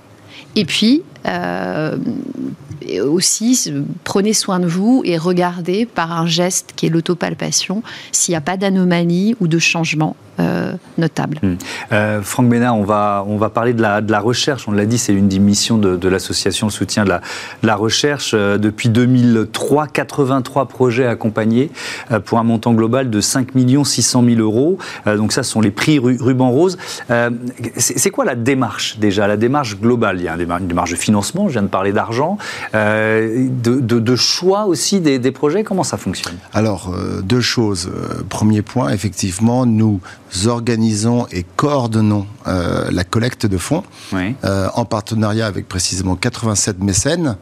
Et 0.56 0.64
puis, 0.64 1.02
Euh, 1.26 1.96
aussi, 3.02 3.72
prenez 4.04 4.34
soin 4.34 4.60
de 4.60 4.66
vous 4.66 5.02
et 5.04 5.16
regardez 5.16 5.86
par 5.86 6.12
un 6.12 6.26
geste 6.26 6.72
qui 6.76 6.86
est 6.86 6.90
l'autopalpation 6.90 7.82
s'il 8.12 8.32
n'y 8.32 8.36
a 8.36 8.40
pas 8.42 8.56
d'anomalie 8.56 9.34
ou 9.40 9.48
de 9.48 9.58
changement 9.58 10.16
euh, 10.40 10.72
notable. 10.98 11.38
Hmm. 11.42 11.54
Euh, 11.92 12.20
Franck 12.20 12.48
Bénard, 12.48 12.76
on 12.76 12.82
va, 12.82 13.24
on 13.26 13.36
va 13.36 13.48
parler 13.50 13.72
de 13.72 13.80
la, 13.80 14.00
de 14.00 14.10
la 14.10 14.18
recherche. 14.20 14.66
On 14.66 14.72
l'a 14.72 14.84
dit, 14.84 14.98
c'est 14.98 15.14
une 15.14 15.28
des 15.28 15.38
missions 15.38 15.78
de, 15.78 16.08
l'association, 16.08 16.66
le 16.66 16.72
soutien 16.72 17.04
de 17.04 17.08
la, 17.08 17.20
la 17.62 17.76
recherche. 17.76 18.34
Depuis 18.34 18.88
2003, 18.88 19.86
83 19.86 20.66
projets 20.66 21.06
accompagnés 21.06 21.70
pour 22.24 22.38
un 22.38 22.42
montant 22.42 22.74
global 22.74 23.10
de 23.10 23.20
5 23.20 23.50
600 23.84 24.24
000 24.24 24.40
euros. 24.40 24.76
Donc 25.06 25.32
ça, 25.32 25.42
ce 25.44 25.52
sont 25.52 25.60
les 25.60 25.70
prix 25.70 25.98
ru- 26.00 26.18
ruban 26.20 26.50
rose. 26.50 26.78
C'est 27.76 28.10
quoi 28.10 28.24
la 28.24 28.34
démarche 28.34 28.98
déjà? 28.98 29.28
La 29.28 29.36
démarche 29.36 29.78
globale 29.78 30.16
Il 30.18 30.24
y 30.24 30.28
a 30.28 30.34
une 30.34 30.66
démarche 30.66 30.94
financement, 30.94 31.13
je 31.23 31.52
viens 31.52 31.62
de 31.62 31.68
parler 31.68 31.92
d'argent, 31.92 32.38
euh, 32.75 33.47
de, 33.49 33.80
de- 33.80 33.99
de 34.00 34.16
choix 34.16 34.64
aussi 34.66 35.00
des, 35.00 35.18
des 35.18 35.30
projets. 35.33 35.64
Comment 35.64 35.85
ça 35.85 35.97
fonctionne? 35.97 36.35
Alors, 36.52 36.92
euh, 36.94 37.21
deux 37.23 37.40
choses. 37.40 37.88
Euh, 37.94 38.23
Premier 38.28 38.62
point, 38.62 38.90
effectivement, 38.90 39.66
nous 39.66 40.00
organisons 40.47 41.26
et 41.30 41.44
coordonnons 41.56 42.26
euh, 42.47 42.88
la 42.90 43.04
collecte 43.04 43.47
de 43.47 43.59
fonds 43.59 43.85
Oui. 44.12 44.35
en 44.75 44.85
partenariat 44.85 45.47
avec 45.47 45.68
précisément 45.68 46.16
87 46.16 46.83
mécènes. 46.83 47.37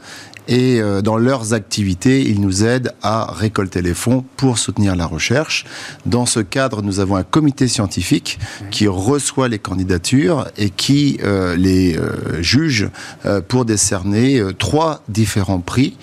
Et 0.53 0.83
euh, 0.83 1.01
dans 1.01 1.17
leurs 1.17 1.55
activités, 1.55 2.21
ils 2.29 2.43
nous 2.43 2.63
aident 2.63 2.93
à 3.01 3.33
récolter 3.33 3.81
les 3.81 3.95
fonds 3.95 4.23
pour 4.37 4.59
soutenir 4.59 4.95
la 4.97 5.07
recherche. 5.07 5.65
Dans 6.05 6.27
ce 6.27 6.41
cadre, 6.41 6.83
nous 6.83 7.01
avons 7.01 7.17
un 7.17 7.23
comité 7.23 7.69
scientifique 7.69 8.39
qui 8.71 8.87
reçoit 8.87 9.49
les 9.49 9.59
candidatures 9.59 10.47
et 10.59 10.69
qui 10.69 11.19
euh, 11.25 11.57
les 11.57 11.97
euh, 11.97 12.43
juge 12.43 12.91
pour 13.49 13.65
décerner 13.65 14.43
trois 14.59 15.03
différents 15.09 15.61
prix 15.61 15.97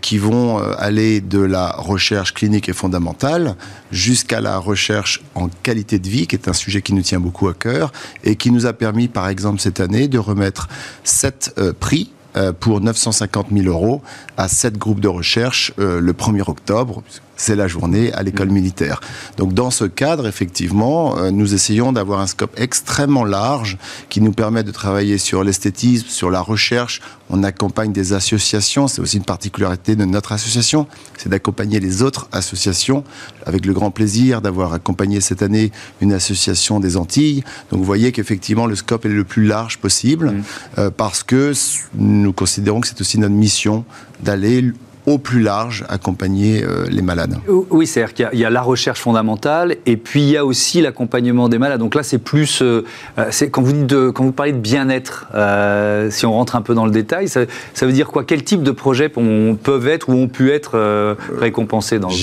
qui 0.00 0.18
vont 0.18 0.58
aller 0.58 1.20
de 1.20 1.38
la 1.38 1.70
recherche 1.78 2.34
clinique 2.34 2.68
et 2.68 2.72
fondamentale 2.72 3.54
jusqu'à 3.92 4.40
la 4.40 4.58
recherche 4.58 5.22
en 5.36 5.48
qualité 5.62 6.00
de 6.00 6.08
vie, 6.08 6.26
qui 6.26 6.34
est 6.34 6.48
un 6.48 6.52
sujet 6.52 6.82
qui 6.82 6.92
nous 6.92 7.02
tient 7.02 7.20
beaucoup 7.20 7.46
à 7.46 7.54
cœur 7.54 7.92
et 8.24 8.34
qui 8.34 8.50
nous 8.50 8.66
a 8.66 8.72
permis, 8.72 9.06
par 9.06 9.28
exemple, 9.28 9.60
cette 9.60 9.78
année, 9.78 10.08
de 10.08 10.18
remettre 10.18 10.68
sept 11.04 11.54
prix 11.78 12.10
pour 12.52 12.80
950 12.80 13.48
000 13.52 13.66
euros 13.66 14.02
à 14.36 14.48
sept 14.48 14.78
groupes 14.78 15.00
de 15.00 15.08
recherche 15.08 15.72
euh, 15.78 16.00
le 16.00 16.12
1er 16.12 16.48
octobre. 16.48 17.02
C'est 17.42 17.56
la 17.56 17.66
journée 17.66 18.12
à 18.12 18.22
l'école 18.22 18.50
militaire. 18.50 19.00
Donc 19.36 19.52
dans 19.52 19.72
ce 19.72 19.84
cadre, 19.84 20.28
effectivement, 20.28 21.18
euh, 21.18 21.32
nous 21.32 21.54
essayons 21.54 21.92
d'avoir 21.92 22.20
un 22.20 22.28
scope 22.28 22.54
extrêmement 22.56 23.24
large 23.24 23.78
qui 24.10 24.20
nous 24.20 24.30
permet 24.30 24.62
de 24.62 24.70
travailler 24.70 25.18
sur 25.18 25.42
l'esthétisme, 25.42 26.06
sur 26.06 26.30
la 26.30 26.40
recherche. 26.40 27.00
On 27.30 27.42
accompagne 27.42 27.90
des 27.90 28.12
associations. 28.12 28.86
C'est 28.86 29.00
aussi 29.00 29.16
une 29.16 29.24
particularité 29.24 29.96
de 29.96 30.04
notre 30.04 30.30
association, 30.30 30.86
c'est 31.18 31.30
d'accompagner 31.30 31.80
les 31.80 32.02
autres 32.02 32.28
associations. 32.30 33.02
Avec 33.44 33.66
le 33.66 33.72
grand 33.72 33.90
plaisir 33.90 34.40
d'avoir 34.40 34.72
accompagné 34.72 35.20
cette 35.20 35.42
année 35.42 35.72
une 36.00 36.12
association 36.12 36.78
des 36.78 36.96
Antilles. 36.96 37.42
Donc 37.72 37.80
vous 37.80 37.84
voyez 37.84 38.12
qu'effectivement 38.12 38.66
le 38.66 38.76
scope 38.76 39.04
est 39.04 39.08
le 39.08 39.24
plus 39.24 39.46
large 39.46 39.78
possible 39.78 40.32
euh, 40.78 40.92
parce 40.96 41.24
que 41.24 41.52
nous 41.96 42.32
considérons 42.32 42.80
que 42.80 42.86
c'est 42.86 43.00
aussi 43.00 43.18
notre 43.18 43.34
mission 43.34 43.84
d'aller 44.22 44.72
au 45.06 45.18
plus 45.18 45.42
large 45.42 45.84
accompagner 45.88 46.62
euh, 46.62 46.86
les 46.88 47.02
malades. 47.02 47.36
Oui, 47.70 47.86
c'est-à-dire 47.86 48.14
qu'il 48.14 48.22
y 48.24 48.26
a- 48.26 48.30
il 48.34 48.38
y, 48.38 48.44
a 48.44 48.50
la 48.50 48.62
recherche 48.62 49.00
fondamentale 49.00 49.76
et 49.84 49.96
puis 49.96 50.22
il 50.22 50.28
y 50.30 50.36
a 50.36 50.44
aussi 50.44 50.80
l'accompagnement 50.80 51.48
des 51.48 51.58
malades. 51.58 51.80
Donc 51.80 51.94
là, 51.94 52.02
c'est 52.02 52.18
plus. 52.18 52.62
euh, 52.62 52.84
euh, 53.18 53.30
quand, 53.50 53.62
vous 53.62 53.72
dites 53.72 53.86
de- 53.86 54.10
quand 54.10 54.24
vous 54.24 54.32
parlez 54.32 54.52
de 54.52 54.58
bien-être, 54.58 55.26
euh, 55.34 56.08
si 56.10 56.24
on 56.26 56.32
rentre 56.32 56.54
un 56.56 56.62
peu 56.62 56.74
dans 56.74 56.84
le 56.86 56.92
détail, 56.92 57.28
ça, 57.28 57.40
ça 57.74 57.86
veut 57.86 57.92
dire 57.92 58.08
quoi? 58.08 58.22
Quel 58.24 58.44
type 58.44 58.62
de 58.62 58.70
projets 58.70 59.08
peuvent 59.08 59.88
être 59.88 60.08
ou 60.08 60.12
ont 60.12 60.28
pu 60.28 60.50
être 60.52 60.72
euh, 60.76 61.14
récompensés 61.36 61.98
dans, 61.98 62.08
ce 62.10 62.16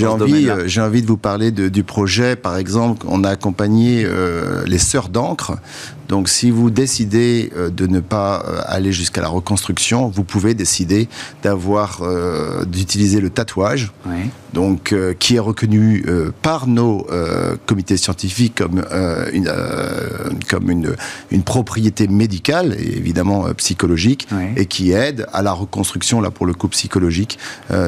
euh, 0.50 0.64
j'ai 0.68 0.82
envie 0.82 1.02
de 1.02 1.08
vous 1.08 1.18
parler 1.18 1.52
de- 1.52 1.68
du 1.70 1.84
projet, 1.84 2.36
par 2.36 2.56
exemple, 2.58 3.06
on 3.10 3.24
a 3.24 3.30
accompagné 3.30 4.04
euh, 4.06 4.64
les 4.66 4.78
sœurs 4.80 5.10
d'encre. 5.10 5.58
Donc, 6.10 6.28
si 6.28 6.50
vous 6.52 6.70
décidez 6.72 7.52
euh, 7.56 7.70
de 7.70 7.86
ne 7.88 8.00
pas 8.02 8.44
euh, 8.48 8.62
aller 8.66 8.92
jusqu'à 8.92 9.22
la 9.22 9.28
reconstruction, 9.30 10.08
vous 10.10 10.24
pouvez 10.24 10.56
décider 10.56 11.08
d'avoir, 11.44 12.00
euh, 12.02 12.66
d'utiliser 12.66 13.22
le 13.22 13.30
tatouage. 13.30 13.92
Oui. 14.06 14.30
donc 14.54 14.94
euh, 14.94 15.14
qui 15.14 15.36
est 15.36 15.40
reconnu 15.40 16.04
euh, 16.08 16.32
par 16.42 16.66
nos 16.66 17.06
comités 17.68 17.98
scientifiques 17.98 18.56
comme 18.56 18.84
une 19.34 19.52
comme 20.50 20.72
une, 20.72 20.96
une 21.30 21.44
propriété 21.44 22.08
médicale 22.08 22.76
et 22.80 22.98
évidemment 22.98 23.46
psychologique 23.58 24.28
Oui. 24.32 24.46
et 24.56 24.66
qui 24.66 24.92
aide 24.92 25.28
à 25.34 25.44
la 25.44 25.52
reconstruction 25.54 26.20
là 26.22 26.32
pour 26.32 26.46
le 26.48 26.54
coup 26.54 26.68
psychologique 26.70 27.38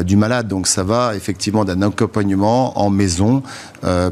du 0.05 0.15
malade 0.17 0.47
donc 0.47 0.67
ça 0.67 0.83
va 0.83 1.15
effectivement 1.15 1.65
d'un 1.65 1.81
accompagnement 1.81 2.77
en 2.79 2.89
maison 2.91 3.41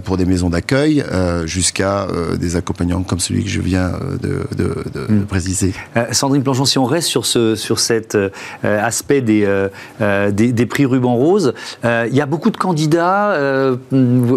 pour 0.03 0.17
des 0.17 0.25
maisons 0.25 0.49
d'accueil 0.49 1.03
jusqu'à 1.45 2.07
des 2.39 2.55
accompagnants 2.55 3.03
comme 3.03 3.19
celui 3.19 3.43
que 3.43 3.49
je 3.49 3.61
viens 3.61 3.91
euh, 4.01 4.17
de, 4.57 5.07
de 5.17 5.23
préciser. 5.25 5.73
Euh, 5.97 6.05
Sandrine 6.11 6.43
Planchon, 6.43 6.65
si 6.65 6.77
on 6.77 6.85
reste 6.85 7.07
sur, 7.07 7.25
ce, 7.25 7.55
sur 7.55 7.79
cet 7.79 8.15
euh, 8.15 8.29
aspect 8.63 9.21
des, 9.21 9.43
euh, 9.45 10.31
des, 10.31 10.51
des 10.51 10.65
prix 10.65 10.85
ruban 10.85 11.15
rose, 11.15 11.53
euh, 11.85 12.07
il 12.09 12.15
y 12.15 12.21
a 12.21 12.25
beaucoup 12.25 12.49
de 12.49 12.57
candidats, 12.57 13.31
euh, 13.31 13.75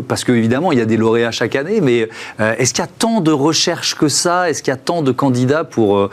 parce 0.09 0.25
qu'évidemment, 0.25 0.73
il 0.73 0.79
y 0.79 0.83
a 0.83 0.87
des 0.87 0.97
lauréats 0.97 1.31
chaque 1.31 1.57
année, 1.57 1.81
mais 1.81 2.09
euh, 2.41 2.55
est-ce 2.59 2.73
qu'il 2.75 2.83
y 2.83 2.87
a 2.87 2.91
tant 2.99 3.21
de 3.21 3.31
recherches 3.33 3.95
que 3.95 4.09
ça? 4.09 4.49
Est-ce 4.51 4.63
qu'il 4.63 4.71
y 4.71 4.75
a 4.75 4.79
tant 4.79 5.03
de 5.03 5.13
candidats 5.13 5.65
pour, 5.65 6.09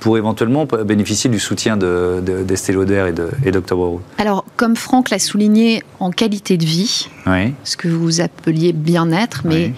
pour 0.00 0.18
éventuellement 0.18 0.66
bénéficier 0.66 1.30
du 1.30 1.38
soutien 1.38 1.76
de, 1.76 2.22
de, 2.24 2.42
d'Estée 2.42 2.72
Lauder 2.72 3.12
et, 3.44 3.50
d'Octobre 3.50 3.84
Rose? 3.86 4.00
Alors, 4.18 4.44
comme 4.56 4.76
Franck 4.76 5.10
l'a 5.10 5.18
souligné, 5.18 5.82
en 6.00 6.10
qualité 6.10 6.56
de 6.56 6.64
vie, 6.64 7.08
Oui. 7.26 7.54
ce 7.64 7.76
que 7.76 7.88
vous 7.88 8.20
appeliez 8.20 8.72
bien-être, 8.72 9.42
mais 9.44 9.72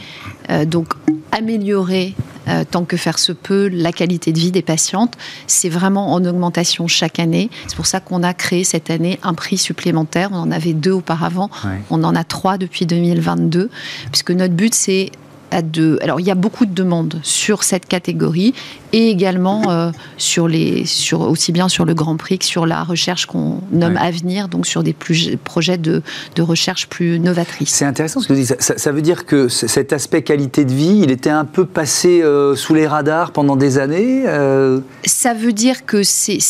donc 0.67 0.95
améliorer 1.33 2.15
euh, 2.51 2.65
tant 2.69 2.85
que 2.85 2.97
faire 2.97 3.19
se 3.19 3.33
peut 3.33 3.69
la 3.69 3.93
qualité 3.93 4.33
de 4.33 4.39
vie 4.39 4.51
des 4.51 4.63
patientes, 4.63 5.15
c'est 5.47 5.69
vraiment 5.69 6.13
en 6.13 6.25
augmentation 6.25 6.89
chaque 6.89 7.19
année. 7.19 7.51
C'est 7.69 7.77
pour 7.77 7.87
ça 7.87 8.01
qu'on 8.01 8.23
a 8.23 8.35
créé 8.35 8.65
cette 8.65 8.91
année 8.91 9.21
un 9.23 9.35
prix 9.35 9.59
supplémentaire. 9.59 10.31
On 10.33 10.39
en 10.39 10.51
avait 10.51 10.73
deux 10.73 10.93
auparavant, 10.93 11.51
on 11.91 12.03
en 12.03 12.17
a 12.17 12.25
trois 12.25 12.59
depuis 12.59 12.87
2022, 12.87 13.71
puisque 14.11 14.31
notre 14.31 14.55
but 14.55 14.75
c'est 14.75 15.13
à 15.51 15.63
de... 15.63 15.99
Alors 16.03 16.21
il 16.21 16.27
y 16.27 16.31
a 16.31 16.35
beaucoup 16.37 16.65
de 16.65 16.73
demandes 16.73 17.21
sur 17.23 17.63
cette 17.63 17.87
catégorie 17.87 18.55
et 18.93 19.09
également 19.09 19.71
euh, 19.71 19.91
sur 20.17 20.49
les, 20.49 20.85
sur, 20.87 21.21
aussi 21.23 21.53
bien 21.53 21.69
sur 21.69 21.85
le 21.85 21.95
Grand 21.95 22.17
Prix 22.17 22.39
que 22.39 22.45
sur 22.45 22.67
la 22.67 22.83
recherche 22.83 23.27
qu'on 23.27 23.61
nomme 23.73 23.95
Ouais. 23.95 24.01
Avenir, 24.01 24.49
donc 24.49 24.67
sur 24.67 24.83
des 24.83 24.93
plus, 24.93 25.37
projets 25.43 25.77
de, 25.79 26.03
de 26.37 26.43
recherche 26.43 26.87
plus 26.89 27.19
novatrices. 27.19 27.71
C'est 27.71 27.85
intéressant 27.85 28.21
ce 28.21 28.29
que 28.29 28.33
vous 28.33 28.41
dites. 28.41 28.57
Ça, 28.61 28.93
veut 28.93 29.03
dire 29.03 29.27
que 29.27 29.49
cet 29.49 29.93
aspect 29.93 30.23
qualité 30.23 30.65
de 30.65 30.73
vie, 30.73 31.01
il 31.03 31.11
était 31.11 31.31
un 31.31 31.45
peu 31.45 31.67
passé 31.67 32.23
euh, 32.23 32.55
sous 32.55 32.75
les 32.75 32.87
radars 32.87 33.33
pendant 33.33 33.57
des 33.57 33.79
années 33.79 34.25
euh, 34.27 34.81
Ça 35.05 35.35
veut 35.35 35.53
dire 35.53 35.87
que 35.87 36.03
c'est 36.03 36.41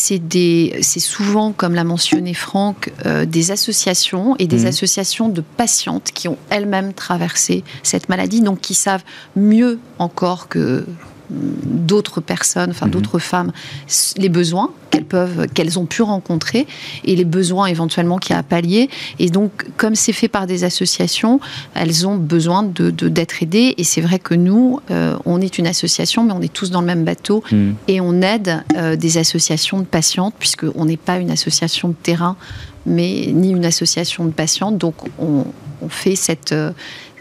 souvent, 0.98 1.52
comme 1.52 1.74
l'a 1.74 1.84
mentionné 1.84 2.34
Franck, 2.34 2.92
des 3.26 3.50
associations 3.50 4.36
et 4.38 4.46
des 4.46 4.60
Mhm. 4.60 4.66
associations 4.66 5.28
de 5.28 5.40
patientes 5.56 6.10
qui 6.14 6.28
ont 6.28 6.36
elles-mêmes 6.50 6.92
traversé 6.92 7.64
cette 7.82 8.08
maladie, 8.08 8.40
donc 8.40 8.60
qui 8.60 8.74
savent 8.74 9.04
mieux 9.36 9.78
encore 9.98 10.48
que 10.48 10.84
d'autres 11.30 12.20
personnes, 12.20 12.70
enfin 12.70 12.86
Mhm. 12.86 12.92
d'autres 12.92 13.18
femmes, 13.18 13.52
les 14.16 14.28
besoins 14.28 14.70
qu'elles 14.90 15.04
peuvent, 15.04 15.46
qu'elles 15.54 15.78
ont 15.78 15.86
pu 15.86 16.02
rencontrer 16.02 16.66
et 17.04 17.14
les 17.14 17.24
besoins 17.24 17.66
éventuellement 17.66 18.18
qu'il 18.18 18.32
y 18.32 18.36
a 18.36 18.38
à 18.38 18.42
pallier. 18.42 18.90
Et 19.18 19.30
donc, 19.30 19.66
comme 19.76 19.94
c'est 19.94 20.12
fait 20.12 20.28
par 20.28 20.46
des 20.46 20.64
associations, 20.64 21.40
elles 21.74 22.06
ont 22.06 22.16
besoin 22.16 22.62
de 22.62 22.90
d'être 22.90 23.42
aidées. 23.42 23.74
Et 23.78 23.84
c'est 23.84 24.00
vrai 24.00 24.18
que 24.18 24.34
nous, 24.34 24.80
euh, 24.90 25.16
on 25.24 25.40
est 25.40 25.58
une 25.58 25.66
association, 25.66 26.24
mais 26.24 26.32
on 26.32 26.40
est 26.42 26.52
tous 26.52 26.70
dans 26.70 26.80
le 26.80 26.86
même 26.86 27.04
bateau 27.04 27.42
et 27.88 28.00
on 28.00 28.20
aide 28.22 28.62
euh, 28.76 28.96
des 28.96 29.18
associations 29.18 29.78
de 29.78 29.84
patientes, 29.84 30.34
puisqu'on 30.38 30.84
n'est 30.84 30.96
pas 30.96 31.18
une 31.18 31.30
association 31.30 31.88
de 31.88 31.94
terrain, 31.94 32.36
mais 32.86 33.28
ni 33.32 33.50
une 33.50 33.64
association 33.64 34.24
de 34.24 34.30
patientes. 34.32 34.76
Donc 34.78 34.94
on, 35.18 35.44
on 35.82 35.88
fait 35.88 36.16
cette, 36.16 36.52
euh, 36.52 36.72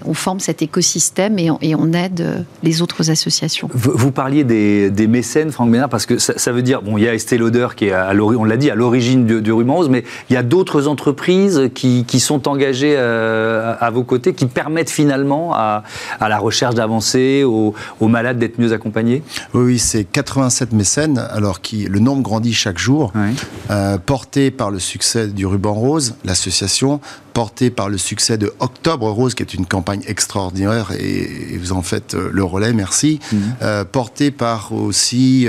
on 0.06 0.14
forme 0.14 0.40
cet 0.40 0.62
écosystème 0.62 1.38
et 1.40 1.52
on, 1.52 1.58
et 1.62 1.76
on 1.76 1.92
aide 1.94 2.22
euh, 2.22 2.40
les 2.64 2.82
autres 2.82 3.10
associations. 3.12 3.70
Vous, 3.74 3.92
vous 3.96 4.12
parliez 4.12 4.44
des, 4.44 4.90
des 4.90 5.08
mécènes, 5.08 5.52
Franck 5.52 5.72
Bénard, 5.72 5.90
parce 5.90 6.06
que 6.06 6.18
ça, 6.18 6.34
ça 6.38 6.52
veut 6.52 6.62
dire, 6.62 6.82
bon, 6.82 6.98
il 6.98 7.04
y 7.04 7.08
a 7.08 7.14
Estée 7.14 7.38
Lauder 7.38 7.68
qui 7.76 7.86
est, 7.88 7.92
à 7.92 8.14
on 8.16 8.44
l'a 8.44 8.58
dit, 8.58 8.70
à 8.70 8.76
l'origine 8.76 9.26
du, 9.26 9.42
du 9.42 9.52
ruban 9.52 9.76
rose, 9.76 9.90
mais 9.90 10.04
il 10.30 10.34
y 10.34 10.38
a 10.38 10.44
d'autres 10.44 10.88
entreprises 10.88 11.70
qui, 11.74 12.06
qui 12.06 12.20
sont 12.20 12.48
engagées 12.48 12.96
euh, 12.98 13.74
à, 13.80 13.86
à 13.86 13.90
vos 13.90 14.04
côtés, 14.04 14.34
qui 14.34 14.46
permettent 14.46 14.90
finalement 14.90 15.54
à, 15.54 15.84
à 16.20 16.30
la 16.30 16.38
recherche 16.38 16.76
d'avancer, 16.76 17.44
aux, 17.44 17.74
aux 18.00 18.08
malades 18.08 18.40
d'être 18.40 18.60
mieux 18.60 18.72
accompagnés? 18.74 19.22
Oui, 19.54 19.64
oui 19.66 19.80
c'est 19.80 20.04
87 20.06 20.72
mécènes 20.74 21.18
alors 21.32 21.62
qui 21.62 21.86
le 21.86 22.00
nombre 22.00 22.22
grandit 22.24 22.54
chaque 22.54 22.78
jour 22.78 23.12
Oui. 23.16 23.36
euh, 23.72 23.98
porté 23.98 24.52
par 24.52 24.72
le 24.72 24.80
succès 24.80 25.28
du 25.28 25.46
ruban 25.46 25.74
rose, 25.74 26.16
l'association, 26.24 27.00
porté 27.40 27.70
par 27.70 27.88
le 27.88 27.98
succès 27.98 28.38
de 28.38 28.52
Octobre 28.60 29.10
Rose, 29.10 29.34
qui 29.34 29.44
est 29.44 29.54
une 29.54 29.66
campagne 29.66 30.02
extraordinaire 30.08 30.92
et, 31.00 31.58
vous 31.58 31.72
en 31.72 31.82
faites 31.82 32.14
le 32.14 32.44
relais, 32.44 32.74
merci, 32.74 33.22
mhm. 33.32 33.86
portée 33.94 34.30
par 34.30 34.74
aussi 34.74 35.48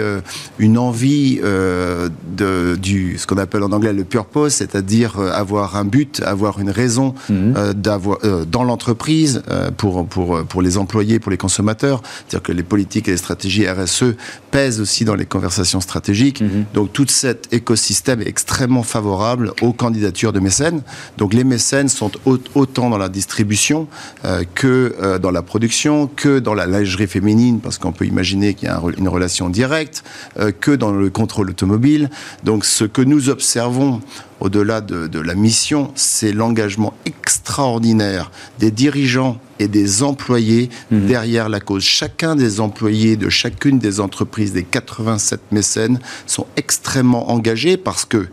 une 0.61 0.79
envie 0.79 1.41
de, 1.41 2.77
du, 2.77 3.19
ce 3.19 3.27
qu'on 3.27 3.39
appelle 3.39 3.65
en 3.65 3.73
anglais 3.73 3.93
le 3.93 4.05
purpose, 4.05 4.55
c'est-à-dire 4.55 5.19
avoir 5.19 5.77
un 5.77 5.85
but, 5.85 6.23
avoir 6.25 6.61
une 6.61 6.71
raison 6.71 7.15
mhm. 7.29 7.75
d'avoir 7.75 8.19
dans 8.47 8.63
l'entreprise 8.63 9.43
pour, 9.77 10.07
pour, 10.07 10.45
pour 10.45 10.63
les 10.63 10.79
employés, 10.79 11.19
pour 11.19 11.33
les 11.33 11.39
consommateurs, 11.39 12.03
c'est-à-dire 12.29 12.43
que 12.43 12.53
les 12.53 12.63
politiques 12.63 13.09
et 13.09 13.13
les 13.13 13.17
stratégies 13.17 13.69
RSE 13.69 14.15
pèsent 14.53 14.81
aussi 14.81 15.05
dans 15.05 15.17
les 15.17 15.27
conversations 15.27 15.81
stratégiques. 15.81 16.41
Mhm. 16.41 16.67
Donc 16.73 16.93
tout 16.93 17.07
cet 17.09 17.53
écosystème 17.53 18.21
est 18.21 18.29
extrêmement 18.29 18.85
favorable 18.85 19.53
aux 19.61 19.73
candidatures 19.73 20.33
de 20.33 20.41
mécènes. 20.41 20.83
Donc 21.19 21.35
les 21.35 21.45
mécènes 21.45 21.80
sont 21.89 22.13
autant 22.27 22.91
dans 22.91 22.99
la 22.99 23.09
distribution 23.09 23.89
euh, 24.25 24.45
que 24.55 24.95
euh, 25.01 25.19
dans 25.19 25.31
la 25.31 25.43
production, 25.43 26.09
que 26.09 26.39
dans 26.39 26.55
la 26.55 26.67
lingerie 26.67 27.07
féminine, 27.07 27.61
parce 27.61 27.79
qu'on 27.79 27.93
peut 27.93 28.07
imaginer 28.07 28.55
qu'il 28.55 28.69
y 28.69 28.71
a 28.71 28.81
une 28.97 29.09
relation 29.09 29.49
directe, 29.49 30.05
euh, 30.39 30.53
que 30.53 30.71
dans 30.71 30.93
le 30.93 31.11
contrôle 31.11 31.51
automobile. 31.51 32.11
Donc 32.45 32.65
ce 32.65 32.85
que 32.85 33.03
nous 33.03 33.29
observons 33.29 34.01
au-delà 34.41 34.81
de, 34.81 35.21
la 35.21 35.35
mission, 35.35 35.93
c'est 35.95 36.33
l'engagement 36.33 36.95
extraordinaire 37.05 38.31
des 38.59 38.71
dirigeants 38.71 39.39
et 39.59 39.69
des 39.69 40.03
employés 40.03 40.71
mhm. 40.91 41.07
derrière 41.07 41.51
la 41.51 41.61
cause. 41.61 41.83
Chacun 41.83 42.37
des 42.37 42.61
employés 42.61 43.17
de 43.17 43.29
chacune 43.29 43.79
des 43.79 44.01
entreprises, 44.01 44.53
des 44.53 44.65
87 44.65 45.41
mécènes, 45.53 46.01
sont 46.27 46.47
extrêmement 46.57 47.31
engagés 47.31 47.77
parce 47.77 48.07
que 48.07 48.29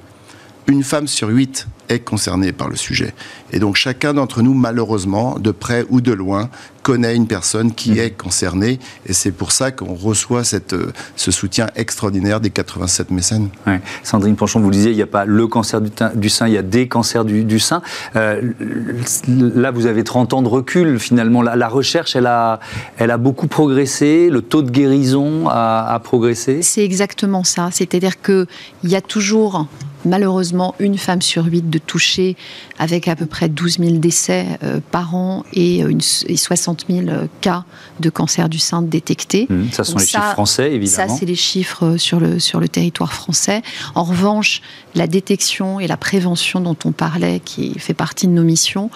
une 0.67 0.84
femme 0.84 1.08
sur 1.08 1.30
huit 1.30 1.67
est 1.89 1.99
concernée 1.99 2.51
par 2.51 2.67
le 2.67 2.75
sujet. 2.75 3.13
Et 3.53 3.60
donc 3.60 3.77
chacun 3.77 4.13
d'entre 4.13 4.41
nous, 4.41 4.53
malheureusement, 4.53 5.39
de 5.39 5.51
près 5.51 5.86
ou 5.89 6.01
de 6.01 6.12
loin, 6.12 6.49
connaît 6.84 7.15
une 7.15 7.27
personne 7.27 7.73
qui 7.73 7.91
mmh. 7.91 7.99
est 7.99 8.10
concernée. 8.12 8.80
Et 9.06 9.13
c'est 9.13 9.32
pour 9.32 9.53
ça 9.53 9.71
qu'on 9.71 9.93
reçoit 9.93 10.43
cette, 10.43 10.73
euh, 10.73 10.91
ce 11.15 11.32
soutien 11.32 11.67
extraordinaire 11.75 12.39
des 12.39 12.49
87 12.49 13.12
mécènes. 13.12 13.49
Sandrine 14.03 14.36
Panchon, 14.36 14.60
vous 14.60 14.69
le 14.69 14.75
disiez, 14.75 14.91
il 14.91 14.95
n'y 14.95 15.01
a 15.01 15.08
pas 15.08 15.25
le 15.25 15.47
cancer 15.47 15.82
du, 15.82 16.30
sein, 16.30 16.47
il 16.47 16.53
y 16.53 16.58
a 16.58 16.62
des 16.62 16.88
cancers 16.88 17.25
du, 17.25 17.60
sein. 17.60 17.82
Euh, 18.15 18.41
là, 19.27 19.71
vous 19.71 19.86
avez 19.86 20.03
30 20.03 20.34
ans 20.34 20.41
de 20.41 20.47
recul, 20.47 20.99
finalement. 20.99 21.41
La, 21.41 21.67
recherche, 21.67 22.15
elle 22.15 22.27
a, 22.27 22.60
elle 22.97 23.12
a 23.12 23.17
beaucoup 23.17 23.47
progressé, 23.47 24.30
le 24.30 24.41
taux 24.41 24.62
de 24.62 24.71
guérison 24.71 25.47
a, 25.49 25.93
a 25.93 25.99
progressé. 25.99 26.62
C'est 26.62 26.84
exactement 26.84 27.43
ça. 27.43 27.69
C'est-à-dire 27.71 28.21
qu'il 28.21 28.47
y 28.84 28.95
a 28.95 29.01
toujours 29.01 29.67
malheureusement 30.08 30.76
une 30.80 30.98
femme 30.98 31.22
sur 31.22 31.46
huit 31.46 31.70
de 31.70 31.78
touchée, 31.78 32.36
avec 32.80 33.08
à 33.08 33.15
peu 33.15 33.26
près 33.26 33.50
12 33.50 33.80
000 33.80 33.91
décès 33.98 34.46
euh, 34.63 34.80
par 34.91 35.15
an 35.15 35.43
et, 35.54 35.84
euh, 35.84 35.89
une, 35.89 36.02
60 36.02 36.86
000 36.89 37.08
euh, 37.08 37.28
cas 37.41 37.65
de 38.00 38.10
cancer 38.10 38.50
du 38.50 38.60
sein 38.60 38.82
détectés. 38.82 39.48
Mmh, 39.50 39.72
ça 39.72 39.84
sont 39.84 39.98
les 39.98 40.06
chiffres 40.06 40.32
français, 40.32 40.72
évidemment. 40.74 41.10
Ça, 41.10 41.15
c'est 41.20 41.26
les 41.26 41.36
chiffres 41.36 41.98
sur 41.98 42.20
le, 42.20 42.39
sur 42.39 42.60
le 42.60 42.67
territoire 42.67 43.13
français. 43.13 43.62
En 43.96 44.04
revanche, 44.04 44.62
la 44.96 45.08
détection 45.08 45.80
et 45.80 45.88
la 45.88 45.98
prévention 45.98 46.60
dont 46.60 46.78
on 46.86 46.91
parlait, 46.91 47.41
qui 47.43 47.78
fait 47.80 47.93
partie 47.93 48.28
de 48.28 48.34
nos 48.34 48.43
missions, 48.43 48.89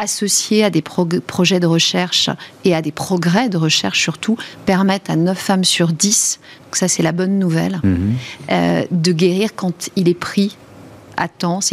associés 0.00 0.64
à 0.64 0.70
des 0.70 0.82
projets 0.82 1.60
de 1.60 1.66
recherche 1.66 2.30
et 2.64 2.74
à 2.74 2.82
des 2.82 2.90
progrès 2.90 3.48
de 3.48 3.58
recherche 3.58 4.00
surtout, 4.00 4.36
permettent 4.64 5.10
à 5.10 5.16
9 5.16 5.38
femmes 5.38 5.64
sur 5.64 5.92
10, 5.92 6.40
donc 6.64 6.76
ça 6.76 6.88
c'est 6.88 7.02
la 7.02 7.12
bonne 7.12 7.38
nouvelle, 7.38 7.80
mhm. 7.84 8.14
euh, 8.50 8.84
de 8.90 9.12
guérir 9.12 9.54
quand 9.54 9.90
il 9.96 10.08
est 10.08 10.14
pris 10.14 10.56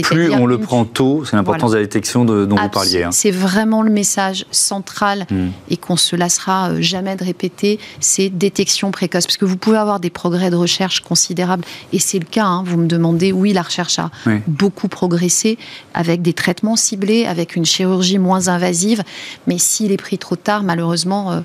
plus 0.03 0.31
on 0.31 0.45
le 0.45 0.57
prend 0.57 0.85
tôt, 0.85 1.23
c'est 1.25 1.35
l'importance 1.35 1.71
de 1.71 1.77
la 1.77 1.83
détection 1.83 2.25
dont 2.25 2.55
vous 2.55 2.69
parliez. 2.69 3.03
Hein. 3.03 3.11
C'est 3.11 3.31
vraiment 3.31 3.81
le 3.81 3.91
message 3.91 4.45
central 4.51 5.25
hmm. 5.29 5.49
et 5.69 5.77
qu'on 5.77 5.97
se 5.97 6.15
lassera 6.15 6.69
euh, 6.69 6.81
jamais 6.81 7.15
de 7.15 7.23
répéter, 7.23 7.79
c'est 7.99 8.29
détection 8.29 8.91
précoce. 8.91 9.25
Parce 9.25 9.37
que 9.37 9.45
vous 9.45 9.57
pouvez 9.57 9.77
avoir 9.77 9.99
des 9.99 10.09
progrès 10.09 10.49
de 10.49 10.55
recherche 10.55 11.01
considérables, 11.01 11.63
et 11.93 11.99
c'est 11.99 12.19
le 12.19 12.25
cas. 12.25 12.45
Hein. 12.45 12.63
vous 12.65 12.77
me 12.77 12.87
demandez, 12.87 13.31
oui, 13.31 13.53
la 13.53 13.61
recherche 13.61 13.99
a 13.99 14.11
beaucoup 14.47 14.87
progressé 14.87 15.57
avec 15.93 16.21
des 16.21 16.33
traitements 16.33 16.75
ciblés, 16.75 17.25
avec 17.25 17.55
une 17.55 17.65
chirurgie 17.65 18.19
moins 18.19 18.47
invasive, 18.47 19.03
mais 19.47 19.57
s'il 19.57 19.91
est 19.91 19.97
pris 19.97 20.17
trop 20.17 20.35
tard, 20.35 20.63
malheureusement, 20.63 21.31
euh, 21.31 21.39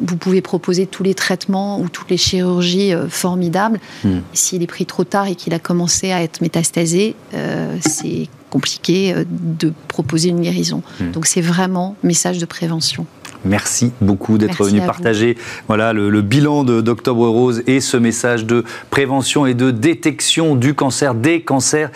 vous 0.00 0.16
pouvez 0.16 0.40
proposer 0.40 0.86
tous 0.86 1.02
les 1.02 1.14
traitements 1.14 1.80
ou 1.80 1.88
toutes 1.88 2.10
les 2.10 2.16
chirurgies 2.16 2.94
euh, 2.94 3.08
formidables. 3.08 3.80
Hmm. 4.04 4.20
S'il 4.32 4.62
est 4.62 4.68
pris 4.68 4.86
trop 4.86 5.04
tard 5.04 5.26
et 5.26 5.34
qu'il 5.34 5.54
a 5.54 5.58
commencé 5.58 6.12
à 6.12 6.22
être 6.22 6.40
métastasé, 6.40 7.14
euh, 7.34 7.76
c'est 7.80 8.28
compliqué 8.50 9.12
euh, 9.12 9.24
de 9.28 9.72
proposer 9.88 10.28
une 10.28 10.40
guérison. 10.40 10.82
Hmm. 11.00 11.10
Donc 11.10 11.26
c'est 11.26 11.40
vraiment 11.40 11.96
message 12.02 12.38
de 12.38 12.46
prévention. 12.46 13.06
Merci 13.44 13.92
beaucoup 14.00 14.36
d'être 14.36 14.64
venu 14.64 14.80
partager 14.80 15.38
voilà, 15.68 15.92
le, 15.92 16.22
bilan 16.22 16.64
d'Octobre 16.64 17.28
Rose 17.28 17.62
et 17.68 17.80
ce 17.80 17.96
message 17.96 18.44
de 18.44 18.64
prévention 18.90 19.46
et 19.46 19.54
de 19.54 19.70
détection 19.70 20.56
du 20.56 20.74
cancer, 20.74 21.14
des 21.14 21.42
cancers 21.42 21.90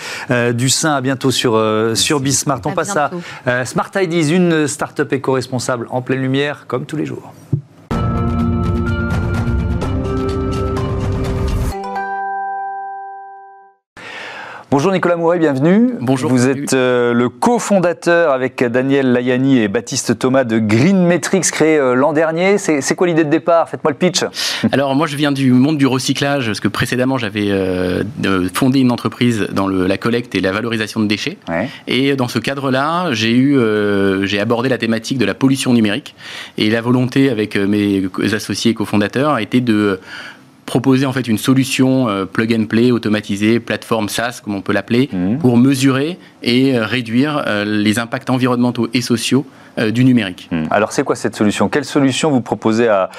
du 0.54 0.70
sein. 0.70 0.94
À 0.94 1.00
bientôt 1.00 1.32
sur, 1.32 1.60
sur 1.94 2.20
Bismart. 2.20 2.60
On 2.64 2.72
passe 2.74 2.96
à 2.96 3.64
Smart 3.64 3.90
IDs, 3.96 4.30
une 4.30 4.68
start-up 4.68 5.12
éco-responsable 5.12 5.88
en 5.90 6.00
pleine 6.00 6.22
lumière, 6.22 6.66
comme 6.68 6.86
tous 6.86 6.96
les 6.96 7.06
jours. 7.06 7.34
Bonjour 14.72 14.90
Nicolas 14.90 15.16
Mouret, 15.16 15.38
bienvenue. 15.38 15.90
Bonjour. 16.00 16.30
Vous 16.30 16.48
êtes 16.48 16.72
euh, 16.72 17.12
le 17.12 17.28
cofondateur 17.28 18.32
avec 18.32 18.64
Daniel 18.64 19.12
Layani 19.12 19.58
et 19.58 19.68
Baptiste 19.68 20.18
Thomas 20.18 20.44
de 20.44 20.58
Green 20.58 21.04
Metrics, 21.04 21.50
créé 21.50 21.76
euh, 21.76 21.92
l'an 21.92 22.14
dernier. 22.14 22.56
C'est 22.56 22.94
quoi 22.94 23.06
l'idée 23.06 23.24
de 23.24 23.28
départ? 23.28 23.68
Faites-moi 23.68 23.90
le 23.90 23.98
pitch. 23.98 24.24
Alors 24.72 24.94
moi 24.94 25.06
je 25.06 25.14
viens 25.14 25.30
du 25.30 25.52
monde 25.52 25.76
du 25.76 25.86
recyclage, 25.86 26.46
parce 26.46 26.60
que 26.60 26.68
précédemment 26.68 27.18
j'avais 27.18 27.50
euh, 27.50 28.02
fondé 28.54 28.80
une 28.80 28.90
entreprise 28.92 29.46
dans 29.52 29.68
la 29.68 29.98
collecte 29.98 30.34
et 30.36 30.40
la 30.40 30.52
valorisation 30.52 31.00
de 31.00 31.06
déchets. 31.06 31.36
Et 31.86 32.16
dans 32.16 32.28
ce 32.28 32.38
cadre-là, 32.38 33.12
j'ai 33.12 33.32
eu, 33.32 33.58
j'ai 34.22 34.40
abordé 34.40 34.70
la 34.70 34.78
thématique 34.78 35.18
de 35.18 35.26
la 35.26 35.34
pollution 35.34 35.74
numérique. 35.74 36.14
Et 36.56 36.70
la 36.70 36.80
volonté 36.80 37.28
avec 37.28 37.56
mes 37.56 38.04
associés 38.32 38.72
cofondateurs 38.72 39.34
a 39.34 39.42
été 39.42 39.60
de 39.60 40.00
proposer 40.72 41.04
en 41.04 41.12
fait 41.12 41.28
une 41.28 41.36
solution 41.36 42.08
euh, 42.08 42.24
plug 42.24 42.50
and 42.58 42.64
play 42.64 42.92
automatisée, 42.92 43.60
plateforme 43.60 44.08
SaaS 44.08 44.40
comme 44.42 44.54
on 44.54 44.62
peut 44.62 44.72
l'appeler, 44.72 45.10
mmh. 45.12 45.36
pour 45.36 45.58
mesurer 45.58 46.16
et 46.42 46.76
euh, 46.76 46.84
réduire 46.84 47.44
euh, 47.46 47.64
les 47.64 47.98
impacts 47.98 48.30
environnementaux 48.30 48.88
et 48.92 49.00
sociaux 49.00 49.46
euh, 49.78 49.90
du 49.90 50.04
numérique. 50.04 50.48
Hmm. 50.50 50.64
Alors 50.70 50.92
c'est 50.92 51.02
quoi 51.02 51.16
cette 51.16 51.34
solution? 51.34 51.68
Quelle 51.68 51.84
solution 51.84 52.30
vous 52.30 52.42
proposez 52.42 52.88
à, 52.88 53.10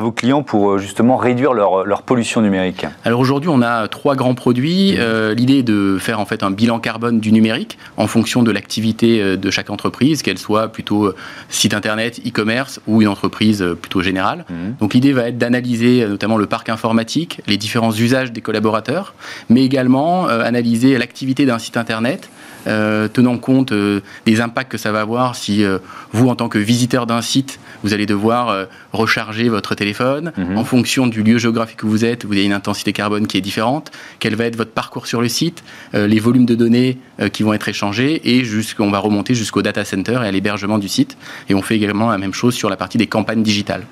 vos 0.00 0.12
clients 0.12 0.42
pour 0.42 0.78
justement 0.78 1.16
réduire 1.16 1.54
leur, 1.54 2.02
pollution 2.02 2.42
numérique? 2.42 2.84
Alors 3.04 3.20
aujourd'hui 3.20 3.48
on 3.48 3.62
a 3.62 3.88
trois 3.88 4.14
grands 4.14 4.34
produits. 4.34 4.96
Hmm. 4.96 5.32
L'idée 5.32 5.58
est 5.58 5.62
de 5.62 5.96
faire 5.98 6.20
en 6.20 6.26
fait 6.26 6.42
un 6.42 6.50
bilan 6.50 6.80
carbone 6.80 7.20
du 7.20 7.32
numérique 7.32 7.78
en 7.96 8.06
fonction 8.06 8.42
de 8.42 8.50
l'activité 8.50 9.36
de 9.36 9.50
chaque 9.50 9.70
entreprise, 9.70 10.22
qu'elle 10.22 10.38
soit 10.38 10.68
plutôt 10.68 11.14
site 11.48 11.74
internet, 11.74 12.20
e-commerce 12.26 12.80
ou 12.86 13.00
une 13.00 13.08
entreprise 13.08 13.64
plutôt 13.80 14.02
générale. 14.02 14.44
Donc 14.80 14.94
l'idée 14.94 15.12
va 15.12 15.28
être 15.28 15.38
d'analyser 15.38 16.06
notamment 16.06 16.36
le 16.36 16.46
parc 16.46 16.68
informatique, 16.68 17.01
les 17.46 17.56
différents 17.56 17.92
usages 17.92 18.32
des 18.32 18.40
collaborateurs, 18.40 19.14
mais 19.48 19.64
également 19.64 20.26
analyser 20.26 20.96
l'activité 20.98 21.46
d'un 21.46 21.58
site 21.58 21.76
internet 21.76 22.30
euh, 22.68 23.08
tenant 23.08 23.38
compte 23.38 23.72
euh, 23.72 24.00
des 24.24 24.40
impacts 24.40 24.70
que 24.70 24.78
ça 24.78 24.92
va 24.92 25.00
avoir 25.00 25.34
si 25.34 25.64
euh, 25.64 25.78
vous, 26.12 26.28
en 26.28 26.36
tant 26.36 26.48
que 26.48 26.58
visiteur 26.58 27.06
d'un 27.06 27.20
site, 27.20 27.58
vous 27.82 27.92
allez 27.92 28.06
devoir 28.06 28.68
recharger 28.92 29.48
votre 29.48 29.74
téléphone. 29.74 30.32
Mhm. 30.36 30.56
En 30.56 30.64
fonction 30.64 31.08
du 31.08 31.24
lieu 31.24 31.38
géographique 31.38 31.82
où 31.82 31.88
vous 31.88 32.04
êtes, 32.04 32.24
vous 32.24 32.32
avez 32.32 32.44
une 32.44 32.52
intensité 32.52 32.92
carbone 32.92 33.26
qui 33.26 33.36
est 33.36 33.40
différente. 33.40 33.90
Quel 34.20 34.36
va 34.36 34.44
être 34.44 34.54
votre 34.54 34.70
parcours 34.70 35.08
sur 35.08 35.20
le 35.20 35.26
site, 35.26 35.64
les 35.92 36.20
volumes 36.20 36.44
de 36.44 36.54
données 36.54 36.98
qui 37.32 37.42
vont 37.42 37.52
être 37.54 37.66
échangés 37.68 38.20
et 38.24 38.44
jusqu'on 38.44 38.90
va 38.90 39.00
remonter 39.00 39.34
jusqu'au 39.34 39.62
data 39.62 39.84
center 39.84 40.20
et 40.22 40.28
à 40.28 40.30
l'hébergement 40.30 40.78
du 40.78 40.86
site. 40.86 41.16
Et 41.48 41.54
on 41.54 41.62
fait 41.62 41.74
également 41.74 42.10
la 42.10 42.18
même 42.18 42.34
chose 42.34 42.54
sur 42.54 42.70
la 42.70 42.76
partie 42.76 42.98
des 42.98 43.08
campagnes 43.08 43.42
digitales. 43.42 43.84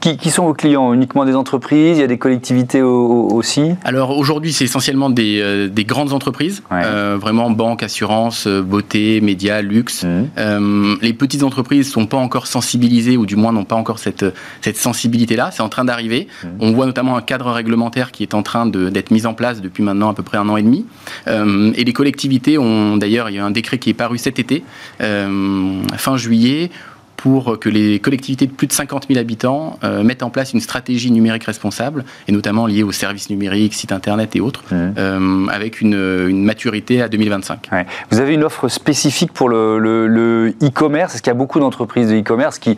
Qui, 0.00 0.30
sont 0.30 0.44
vos 0.44 0.54
clients? 0.54 0.92
Uniquement 0.92 1.24
des 1.24 1.36
entreprises? 1.36 1.96
Il 1.96 2.00
y 2.00 2.04
a 2.04 2.08
des 2.08 2.18
collectivités 2.24 2.80
aussi 2.80 3.72
Alors 3.84 4.16
aujourd'hui, 4.16 4.54
c'est 4.54 4.64
essentiellement 4.64 5.10
des, 5.10 5.84
grandes 5.86 6.14
entreprises, 6.14 6.62
vraiment 6.70 7.50
banques, 7.50 7.82
assurance, 7.82 8.46
euh, 8.46 8.62
beauté, 8.62 9.20
médias, 9.20 9.60
luxe. 9.60 10.04
Mmh. 10.04 10.08
Euh, 10.38 10.96
les 11.02 11.12
petites 11.12 11.42
entreprises 11.42 11.90
sont 11.90 12.06
pas 12.06 12.16
encore 12.16 12.46
sensibilisées, 12.46 13.18
ou 13.18 13.26
du 13.26 13.36
moins 13.36 13.52
n'ont 13.52 13.66
pas 13.66 13.76
encore 13.76 13.98
cette, 13.98 14.24
cette 14.62 14.78
sensibilité-là. 14.78 15.50
C'est 15.52 15.62
en 15.62 15.68
train 15.68 15.84
d'arriver. 15.84 16.26
Mmh. 16.42 16.48
On 16.60 16.72
voit 16.72 16.86
notamment 16.86 17.14
un 17.14 17.20
cadre 17.20 17.50
réglementaire 17.50 18.10
qui 18.10 18.22
est 18.22 18.32
en 18.32 18.42
train 18.42 18.64
d'être 18.64 19.10
mis 19.10 19.26
en 19.26 19.34
place 19.34 19.60
depuis 19.60 19.82
maintenant 19.82 20.08
à 20.08 20.14
peu 20.14 20.22
près 20.22 20.38
un 20.38 20.48
an 20.48 20.56
et 20.56 20.62
demi. 20.62 20.86
Euh, 21.28 21.72
et 21.76 21.84
les 21.84 21.92
collectivités 21.92 22.56
ont, 22.56 22.96
d'ailleurs, 22.96 23.28
il 23.28 23.36
y 23.36 23.38
a 23.38 23.44
un 23.44 23.50
décret 23.50 23.76
qui 23.76 23.90
est 23.90 23.94
paru 23.94 24.16
cet 24.16 24.38
été, 24.38 24.64
fin 24.98 26.16
juillet, 26.16 26.70
pour 27.16 27.58
que 27.58 27.68
les 27.68 27.98
collectivités 28.00 28.46
de 28.46 28.52
plus 28.52 28.66
de 28.66 28.72
50 28.72 29.06
000 29.08 29.18
habitants 29.18 29.78
euh, 29.84 30.02
mettent 30.02 30.22
en 30.22 30.30
place 30.30 30.52
une 30.52 30.60
stratégie 30.60 31.10
numérique 31.10 31.44
responsable, 31.44 32.04
et 32.28 32.32
notamment 32.32 32.66
liée 32.66 32.82
aux 32.82 32.92
services 32.92 33.30
numériques, 33.30 33.74
sites 33.74 33.92
internet 33.92 34.34
et 34.36 34.40
autres, 34.40 34.62
Mmh. 34.70 34.94
euh, 34.98 35.46
avec 35.48 35.80
une, 35.80 35.94
une 36.28 36.44
maturité 36.44 37.02
à 37.02 37.08
2025. 37.08 37.68
Ouais. 37.72 37.86
Vous 38.10 38.20
avez 38.20 38.34
une 38.34 38.44
offre 38.44 38.68
spécifique 38.68 39.32
pour 39.32 39.48
le 39.48 40.54
e-commerce? 40.62 41.14
Est-ce 41.14 41.22
qu'il 41.22 41.30
y 41.30 41.36
a 41.36 41.38
beaucoup 41.38 41.60
d'entreprises 41.60 42.08
de 42.08 42.18
e-commerce 42.18 42.58
qui, 42.58 42.76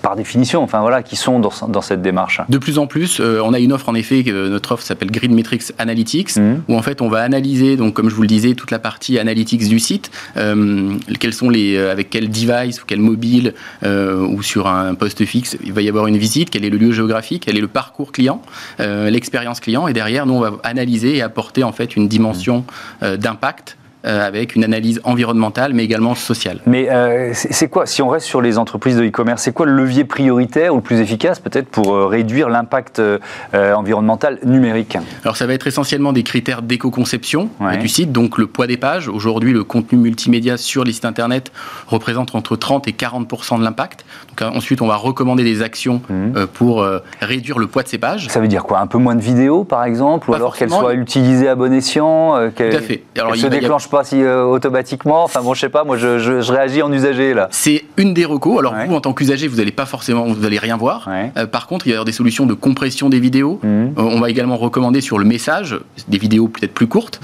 par 0.00 0.16
définition, 0.16 0.62
enfin 0.62 0.80
voilà, 0.80 1.02
qui 1.02 1.16
sont 1.16 1.38
dans, 1.40 1.52
dans 1.68 1.80
cette 1.82 2.02
démarche 2.02 2.40
De 2.48 2.58
plus 2.58 2.78
en 2.78 2.86
plus, 2.86 3.20
euh, 3.20 3.40
on 3.44 3.52
a 3.52 3.58
une 3.58 3.72
offre 3.72 3.88
en 3.88 3.94
effet, 3.94 4.22
notre 4.26 4.72
offre 4.72 4.82
s'appelle 4.82 5.10
Grid 5.10 5.30
Metrics 5.32 5.72
Analytics, 5.78 6.36
Mhm. 6.36 6.62
où 6.68 6.76
en 6.76 6.82
fait 6.82 7.02
on 7.02 7.08
va 7.08 7.20
analyser, 7.22 7.76
donc 7.76 7.94
comme 7.94 8.08
je 8.08 8.14
vous 8.14 8.22
le 8.22 8.28
disais, 8.28 8.54
toute 8.54 8.70
la 8.70 8.78
partie 8.78 9.18
analytics 9.18 9.68
du 9.68 9.78
site, 9.78 10.10
euh, 10.36 10.94
quels 11.18 11.34
sont 11.34 11.50
les, 11.50 11.76
euh, 11.76 11.92
avec 11.92 12.10
quel 12.10 12.30
device 12.30 12.82
ou 12.82 12.84
quel 12.86 13.00
mobile 13.00 13.54
ou 13.82 14.42
sur 14.42 14.66
un 14.66 14.94
poste 14.94 15.24
fixe, 15.24 15.56
il 15.64 15.72
va 15.72 15.82
y 15.82 15.88
avoir 15.88 16.06
une 16.06 16.16
visite, 16.16 16.50
quel 16.50 16.64
est 16.64 16.70
le 16.70 16.78
lieu 16.78 16.92
géographique, 16.92 17.44
quel 17.46 17.56
est 17.56 17.60
le 17.60 17.68
parcours 17.68 18.12
client, 18.12 18.42
l'expérience 18.78 19.60
client, 19.60 19.88
et 19.88 19.92
derrière 19.92 20.26
nous 20.26 20.34
on 20.34 20.40
va 20.40 20.52
analyser 20.64 21.16
et 21.16 21.22
apporter 21.22 21.64
en 21.64 21.72
fait 21.72 21.96
une 21.96 22.08
dimension 22.08 22.64
d'impact 23.02 23.76
euh, 24.06 24.26
avec 24.26 24.56
une 24.56 24.64
analyse 24.64 25.00
environnementale 25.04 25.72
mais 25.74 25.84
également 25.84 26.14
sociale. 26.14 26.60
Mais 26.66 26.88
euh, 26.90 27.30
c'est 27.34 27.68
quoi, 27.68 27.86
si 27.86 28.00
on 28.02 28.08
reste 28.08 28.26
sur 28.26 28.40
les 28.40 28.58
entreprises 28.58 28.96
de 28.96 29.04
e-commerce, 29.04 29.42
c'est 29.42 29.52
quoi 29.52 29.66
le 29.66 29.72
levier 29.72 30.04
prioritaire 30.04 30.72
ou 30.72 30.76
le 30.76 30.82
plus 30.82 31.00
efficace 31.00 31.38
peut-être 31.38 31.68
pour 31.68 31.94
euh, 31.94 32.06
réduire 32.06 32.48
l'impact 32.48 33.00
environnemental 33.54 34.38
numérique? 34.44 34.96
Alors 35.24 35.36
ça 35.36 35.46
va 35.46 35.54
être 35.54 35.66
essentiellement 35.66 36.12
des 36.12 36.22
critères 36.22 36.62
d'éco-conception 36.62 37.48
Ouais. 37.60 37.76
du 37.78 37.88
site, 37.88 38.12
donc 38.12 38.38
le 38.38 38.46
poids 38.46 38.66
des 38.66 38.76
pages. 38.76 39.08
Aujourd'hui, 39.08 39.52
le 39.52 39.64
contenu 39.64 39.98
multimédia 39.98 40.56
sur 40.56 40.84
les 40.84 40.92
sites 40.92 41.04
internet 41.04 41.52
représente 41.86 42.34
entre 42.34 42.56
30 42.56 42.88
et 42.88 42.92
40% 42.92 43.58
de 43.58 43.64
l'impact. 43.64 44.04
Donc 44.28 44.42
euh, 44.42 44.56
ensuite, 44.56 44.80
on 44.82 44.86
va 44.86 44.96
recommander 44.96 45.44
des 45.44 45.62
actions 45.62 46.00
Mhm. 46.08 46.46
pour 46.54 46.84
réduire 47.20 47.58
le 47.58 47.66
poids 47.66 47.82
de 47.82 47.88
ces 47.88 47.98
pages. 47.98 48.28
Ça 48.28 48.40
veut 48.40 48.48
dire 48.48 48.64
quoi 48.64 48.78
Un 48.80 48.86
peu 48.86 48.98
moins 48.98 49.14
de 49.14 49.20
vidéos 49.20 49.64
par 49.64 49.84
exemple 49.84 50.30
Ou 50.30 50.34
alors 50.34 50.56
qu'elles 50.56 50.70
soient 50.70 50.94
utilisées 50.94 51.48
à 51.48 51.54
bon 51.54 51.72
escient 51.72 52.50
qu'elles- 52.56 52.80
se 53.36 53.46
déclenchent 53.46 53.88
pas 53.90 54.04
si 54.04 54.22
euh, 54.22 54.44
automatiquement 54.44 55.24
Enfin 55.24 55.42
bon, 55.42 55.54
je 55.54 55.60
sais 55.60 55.68
pas, 55.68 55.84
moi 55.84 55.96
je, 55.96 56.18
je- 56.18 56.40
je 56.40 56.52
réagis 56.52 56.82
en 56.82 56.92
usager 56.92 57.34
là. 57.34 57.48
C'est 57.50 57.84
une 57.96 58.14
des 58.14 58.24
recos. 58.24 58.58
Alors 58.58 58.72
Ouais. 58.72 58.86
vous, 58.86 58.94
en 58.94 59.00
tant 59.00 59.12
qu'usager, 59.12 59.48
vous 59.48 59.56
n'allez 59.56 59.72
pas 59.72 59.86
forcément, 59.86 60.24
vous 60.26 60.40
n'allez 60.40 60.58
rien 60.58 60.76
voir. 60.76 61.08
Ouais. 61.08 61.32
Euh, 61.36 61.46
par 61.46 61.66
contre, 61.66 61.86
il 61.86 61.90
va 61.90 61.94
y 61.94 61.96
avoir 61.96 62.04
des 62.04 62.12
solutions 62.12 62.46
de 62.46 62.54
compression 62.54 63.08
des 63.08 63.20
vidéos. 63.20 63.58
Mhm. 63.62 63.70
Euh, 63.70 64.02
on 64.02 64.20
va 64.20 64.30
également 64.30 64.56
recommander 64.56 65.00
sur 65.00 65.18
le 65.18 65.24
message 65.24 65.78
des 66.08 66.18
vidéos 66.18 66.48
peut-être 66.48 66.72
plus 66.72 66.86
courtes, 66.86 67.20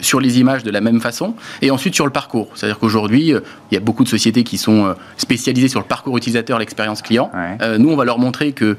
sur 0.00 0.20
les 0.20 0.40
images 0.40 0.62
de 0.64 0.70
la 0.70 0.80
même 0.80 1.00
façon, 1.00 1.34
et 1.62 1.70
ensuite 1.70 1.94
sur 1.94 2.04
le 2.06 2.12
parcours. 2.12 2.48
C'est-à-dire 2.54 2.78
qu'aujourd'hui, 2.78 3.28
il 3.70 3.74
y 3.74 3.76
a 3.76 3.80
beaucoup 3.80 4.04
de 4.04 4.08
sociétés 4.08 4.44
qui 4.44 4.58
sont 4.58 4.94
spécialisées 5.16 5.68
sur 5.68 5.80
le 5.80 5.86
parcours 5.86 6.16
utilisateur, 6.16 6.58
l'expérience 6.58 7.02
client. 7.02 7.30
Ouais. 7.34 7.78
Nous, 7.78 7.90
on 7.90 7.96
va 7.96 8.04
leur 8.04 8.18
montrer 8.18 8.52
que 8.52 8.76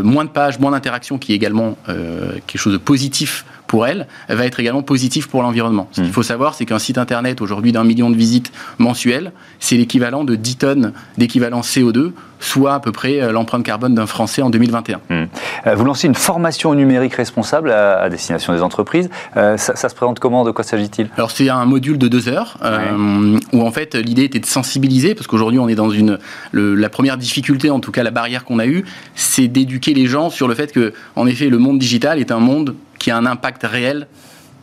moins 0.00 0.24
de 0.24 0.30
pages, 0.30 0.58
moins 0.60 0.70
d'interactions, 0.70 1.18
qui 1.18 1.32
est 1.32 1.36
également 1.36 1.76
euh, 1.88 2.32
quelque 2.46 2.60
chose 2.60 2.72
de 2.72 2.78
positif 2.78 3.44
pour 3.66 3.86
elles, 3.86 4.06
va 4.28 4.44
être 4.44 4.60
également 4.60 4.82
positif 4.82 5.28
pour 5.28 5.42
l'environnement. 5.42 5.88
Ce 5.92 6.02
qu'il 6.02 6.10
Mm. 6.10 6.12
faut 6.12 6.22
savoir, 6.22 6.54
c'est 6.54 6.66
qu'un 6.66 6.78
site 6.78 6.98
internet 6.98 7.40
aujourd'hui 7.40 7.72
d'un 7.72 7.84
million 7.84 8.10
de 8.10 8.16
visites 8.16 8.52
mensuelles, 8.78 9.32
c'est 9.60 9.76
l'équivalent 9.76 10.24
de 10.24 10.36
10 10.36 10.56
tonnes 10.56 10.92
d'équivalent 11.16 11.62
CO2, 11.62 12.12
soit 12.42 12.74
à 12.74 12.80
peu 12.80 12.90
près 12.92 13.20
euh, 13.20 13.30
l'empreinte 13.32 13.62
carbone 13.64 13.94
d'un 13.94 14.06
Français 14.06 14.42
en 14.42 14.50
2021. 14.50 15.00
Euh, 15.10 15.26
Vous 15.74 15.84
lancez 15.84 16.08
une 16.08 16.14
formation 16.14 16.74
numérique 16.74 17.14
responsable 17.14 17.70
à, 17.70 18.08
destination 18.10 18.52
des 18.52 18.62
entreprises. 18.62 19.08
Euh, 19.36 19.56
ça, 19.56 19.76
ça 19.76 19.88
se 19.88 19.94
présente 19.94 20.18
comment? 20.18 20.44
De 20.44 20.50
quoi 20.50 20.64
s'agit-il? 20.64 21.08
Alors 21.16 21.30
c'est 21.30 21.48
un 21.48 21.64
module 21.64 21.98
de 21.98 22.08
deux 22.08 22.28
heures 22.28 22.58
euh, 22.64 23.38
où 23.52 23.62
en 23.62 23.70
fait 23.70 23.94
l'idée 23.94 24.24
était 24.24 24.40
de 24.40 24.46
sensibiliser 24.46 25.14
parce 25.14 25.26
qu'aujourd'hui 25.26 25.58
on 25.60 25.68
est 25.68 25.74
dans 25.76 25.90
une 25.90 26.18
le- 26.50 26.74
la 26.74 26.88
première 26.88 27.16
difficulté 27.16 27.70
en 27.70 27.78
tout 27.80 27.92
cas 27.92 28.02
la 28.02 28.10
barrière 28.10 28.44
qu'on 28.44 28.58
a 28.58 28.66
eue 28.66 28.84
c'est 29.14 29.46
d'éduquer 29.48 29.94
les 29.94 30.06
gens 30.06 30.28
sur 30.30 30.48
le 30.48 30.54
fait 30.54 30.72
que 30.72 30.92
en 31.16 31.26
effet 31.26 31.48
le 31.48 31.58
monde 31.58 31.78
digital 31.78 32.18
est 32.18 32.32
un 32.32 32.40
monde 32.40 32.74
qui 32.98 33.10
a 33.10 33.16
un 33.16 33.26
impact 33.26 33.62
réel 33.64 34.08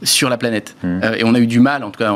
sur 0.04 0.30
la 0.30 0.38
planète. 0.38 0.76
Mhm. 0.84 1.02
Euh, 1.04 1.16
et 1.18 1.24
on 1.24 1.34
a 1.36 1.40
eu 1.40 1.48
du 1.48 1.60
mal, 1.60 1.84
en 1.84 1.90
tout 1.92 2.00
cas 2.00 2.14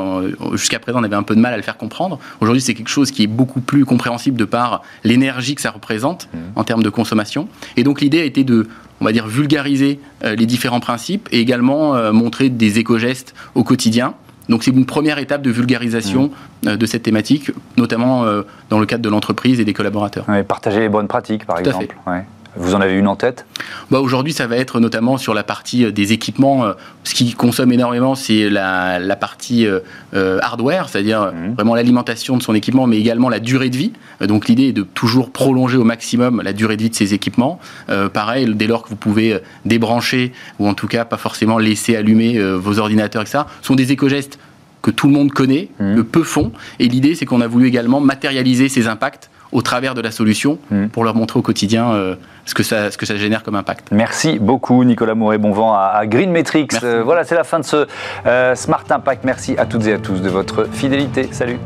jusqu'à 0.54 0.80
présent 0.80 1.00
on 1.02 1.04
avait 1.04 1.15
un 1.15 1.24
peu 1.24 1.36
de 1.36 1.39
mal 1.41 1.54
à 1.54 1.58
le 1.58 1.63
faire 1.63 1.78
comprendre. 1.78 2.19
Aujourd'hui 2.41 2.62
c'est 2.62 2.74
quelque 2.74 2.89
chose 2.89 3.12
qui 3.12 3.24
est 3.24 3.28
beaucoup 3.28 3.62
plus 3.62 3.86
compréhensible 3.86 4.38
de 4.38 4.46
par 4.46 4.82
l'énergie 5.04 5.56
que 5.56 5.62
ça 5.62 5.72
représente 5.72 6.28
Mhm. 6.34 6.39
en 6.56 6.63
termes 6.63 6.84
de 6.84 6.89
consommation. 6.89 7.48
Et 7.78 7.84
donc 7.84 8.02
l'idée 8.02 8.22
a 8.22 8.24
été 8.26 8.43
de, 8.43 8.67
on 9.02 9.06
va 9.06 9.12
dire, 9.12 9.28
vulgariser 9.28 10.00
euh, 10.24 10.36
les 10.36 10.46
différents 10.46 10.80
principes 10.80 11.28
et 11.32 11.39
également 11.39 11.96
euh, 11.96 12.12
montrer 12.12 12.50
des 12.50 12.80
éco-gestes 12.80 13.34
au 13.56 13.63
quotidien. 13.63 14.13
Donc 14.50 14.63
c'est 14.63 14.72
une 14.72 14.86
première 14.86 15.19
étape 15.19 15.41
de 15.41 15.50
vulgarisation 15.52 16.32
euh, 16.67 16.76
de 16.76 16.86
cette 16.86 17.04
thématique, 17.04 17.52
notamment 17.78 18.26
dans 18.69 18.80
le 18.80 18.86
cadre 18.86 19.02
de 19.04 19.10
l'entreprise 19.10 19.60
et 19.60 19.65
des 19.65 19.74
collaborateurs. 19.74 20.26
Ouais, 20.28 20.43
Partager 20.43 20.80
les 20.82 20.89
bonnes 20.89 21.08
pratiques, 21.08 21.46
par 21.46 21.58
Tout 21.58 21.63
à 21.63 21.67
exemple. 21.69 21.96
Ouais. 22.08 22.24
Vous 22.56 22.76
en 22.76 22.82
avez 22.82 22.94
une 22.94 23.08
en 23.08 23.16
tête? 23.16 23.46
Bah, 23.89 24.00
Aujourd'hui, 24.00 24.32
ça 24.32 24.46
va 24.46 24.58
être 24.58 24.80
notamment 24.80 25.18
sur 25.18 25.34
la 25.34 25.44
partie 25.44 25.86
euh, 25.86 25.92
des 25.92 26.13
équipements. 26.13 26.66
euh, 26.66 26.74
Ce 27.04 27.16
qui 27.16 27.34
consomme 27.34 27.72
énormément, 27.72 28.13
c'est 28.16 28.50
la, 28.50 29.00
la 29.00 29.16
partie 29.16 29.66
euh, 29.66 30.39
hardware, 30.42 30.88
c'est-à-dire 30.89 31.32
Mhm. 31.34 31.56
vraiment 31.56 31.74
l'alimentation 31.76 32.38
de 32.38 32.44
son 32.44 32.54
équipement, 32.54 32.86
mais 32.88 32.98
également 32.98 33.30
la 33.30 33.39
durée 33.39 33.70
de 33.70 33.78
vie. 33.78 33.94
Donc 34.22 34.48
l'idée 34.48 34.68
est 34.68 34.72
de 34.74 34.84
toujours 34.84 35.32
prolonger 35.32 35.78
au 35.78 35.84
maximum 35.84 36.42
la 36.44 36.54
durée 36.54 36.78
de 36.78 36.84
vie 36.84 36.89
de 36.89 36.96
ces 36.96 37.13
équipements. 37.13 37.60
Euh, 37.89 38.08
pareil, 38.10 38.48
dès 38.54 38.68
lors 38.68 38.84
que 38.84 38.89
vous 38.89 38.96
pouvez 38.96 39.39
débrancher, 39.66 40.32
ou 40.60 40.68
en 40.68 40.74
tout 40.76 40.88
cas 40.88 41.06
pas 41.06 41.18
forcément 41.18 41.58
laisser 41.58 41.96
allumer 41.96 42.39
vos 42.56 42.78
ordinateurs, 42.80 43.24
etc., 43.24 43.44
ce 43.62 43.68
sont 43.68 43.76
des 43.76 43.92
éco-gestes 43.92 44.38
que 44.82 44.92
tout 44.92 45.08
le 45.08 45.13
monde 45.13 45.32
connaît, 45.32 45.70
Mhm. 45.80 45.96
que 45.96 46.02
peu 46.02 46.24
font. 46.24 46.52
Et 46.80 46.88
l'idée, 46.88 47.16
c'est 47.16 47.26
qu'on 47.26 47.42
a 47.42 47.48
voulu 47.48 47.68
également 47.68 48.00
matérialiser 48.02 48.68
ces 48.70 48.88
impacts 48.88 49.30
au 49.54 49.62
travers 49.62 49.94
de 49.94 50.02
la 50.02 50.12
solution 50.12 50.58
Mhm. 50.72 50.89
pour 50.89 51.04
leur 51.06 51.16
montrer 51.16 51.39
au 51.39 51.42
quotidien 51.42 51.94
euh, 51.94 52.16
ce, 52.45 52.53
que 52.53 52.63
ça, 52.63 52.91
ce 52.91 52.97
que 52.97 53.06
ça 53.06 53.15
génère 53.15 53.43
comme 53.43 53.56
impact. 53.56 53.88
Merci 53.91 54.39
beaucoup, 54.39 54.84
Nicolas 54.84 55.15
Mouret. 55.15 55.38
Bon 55.38 55.51
vent 55.51 55.73
à, 55.73 55.93
à 55.95 56.06
Green 56.06 56.32
Metrics. 56.32 56.73
Euh, 56.84 57.03
voilà, 57.03 57.23
c'est 57.23 57.36
la 57.36 57.43
fin 57.43 57.60
de 57.60 57.65
ce 57.65 57.88
euh, 58.25 58.56
Smart 58.56 58.84
Impact. 58.89 59.23
Merci 59.23 59.56
à 59.58 59.65
toutes 59.65 59.88
et 59.88 59.93
à 59.93 59.99
tous 59.99 60.21
de 60.21 60.29
votre 60.29 60.65
fidélité. 60.71 61.29
Salut. 61.32 61.60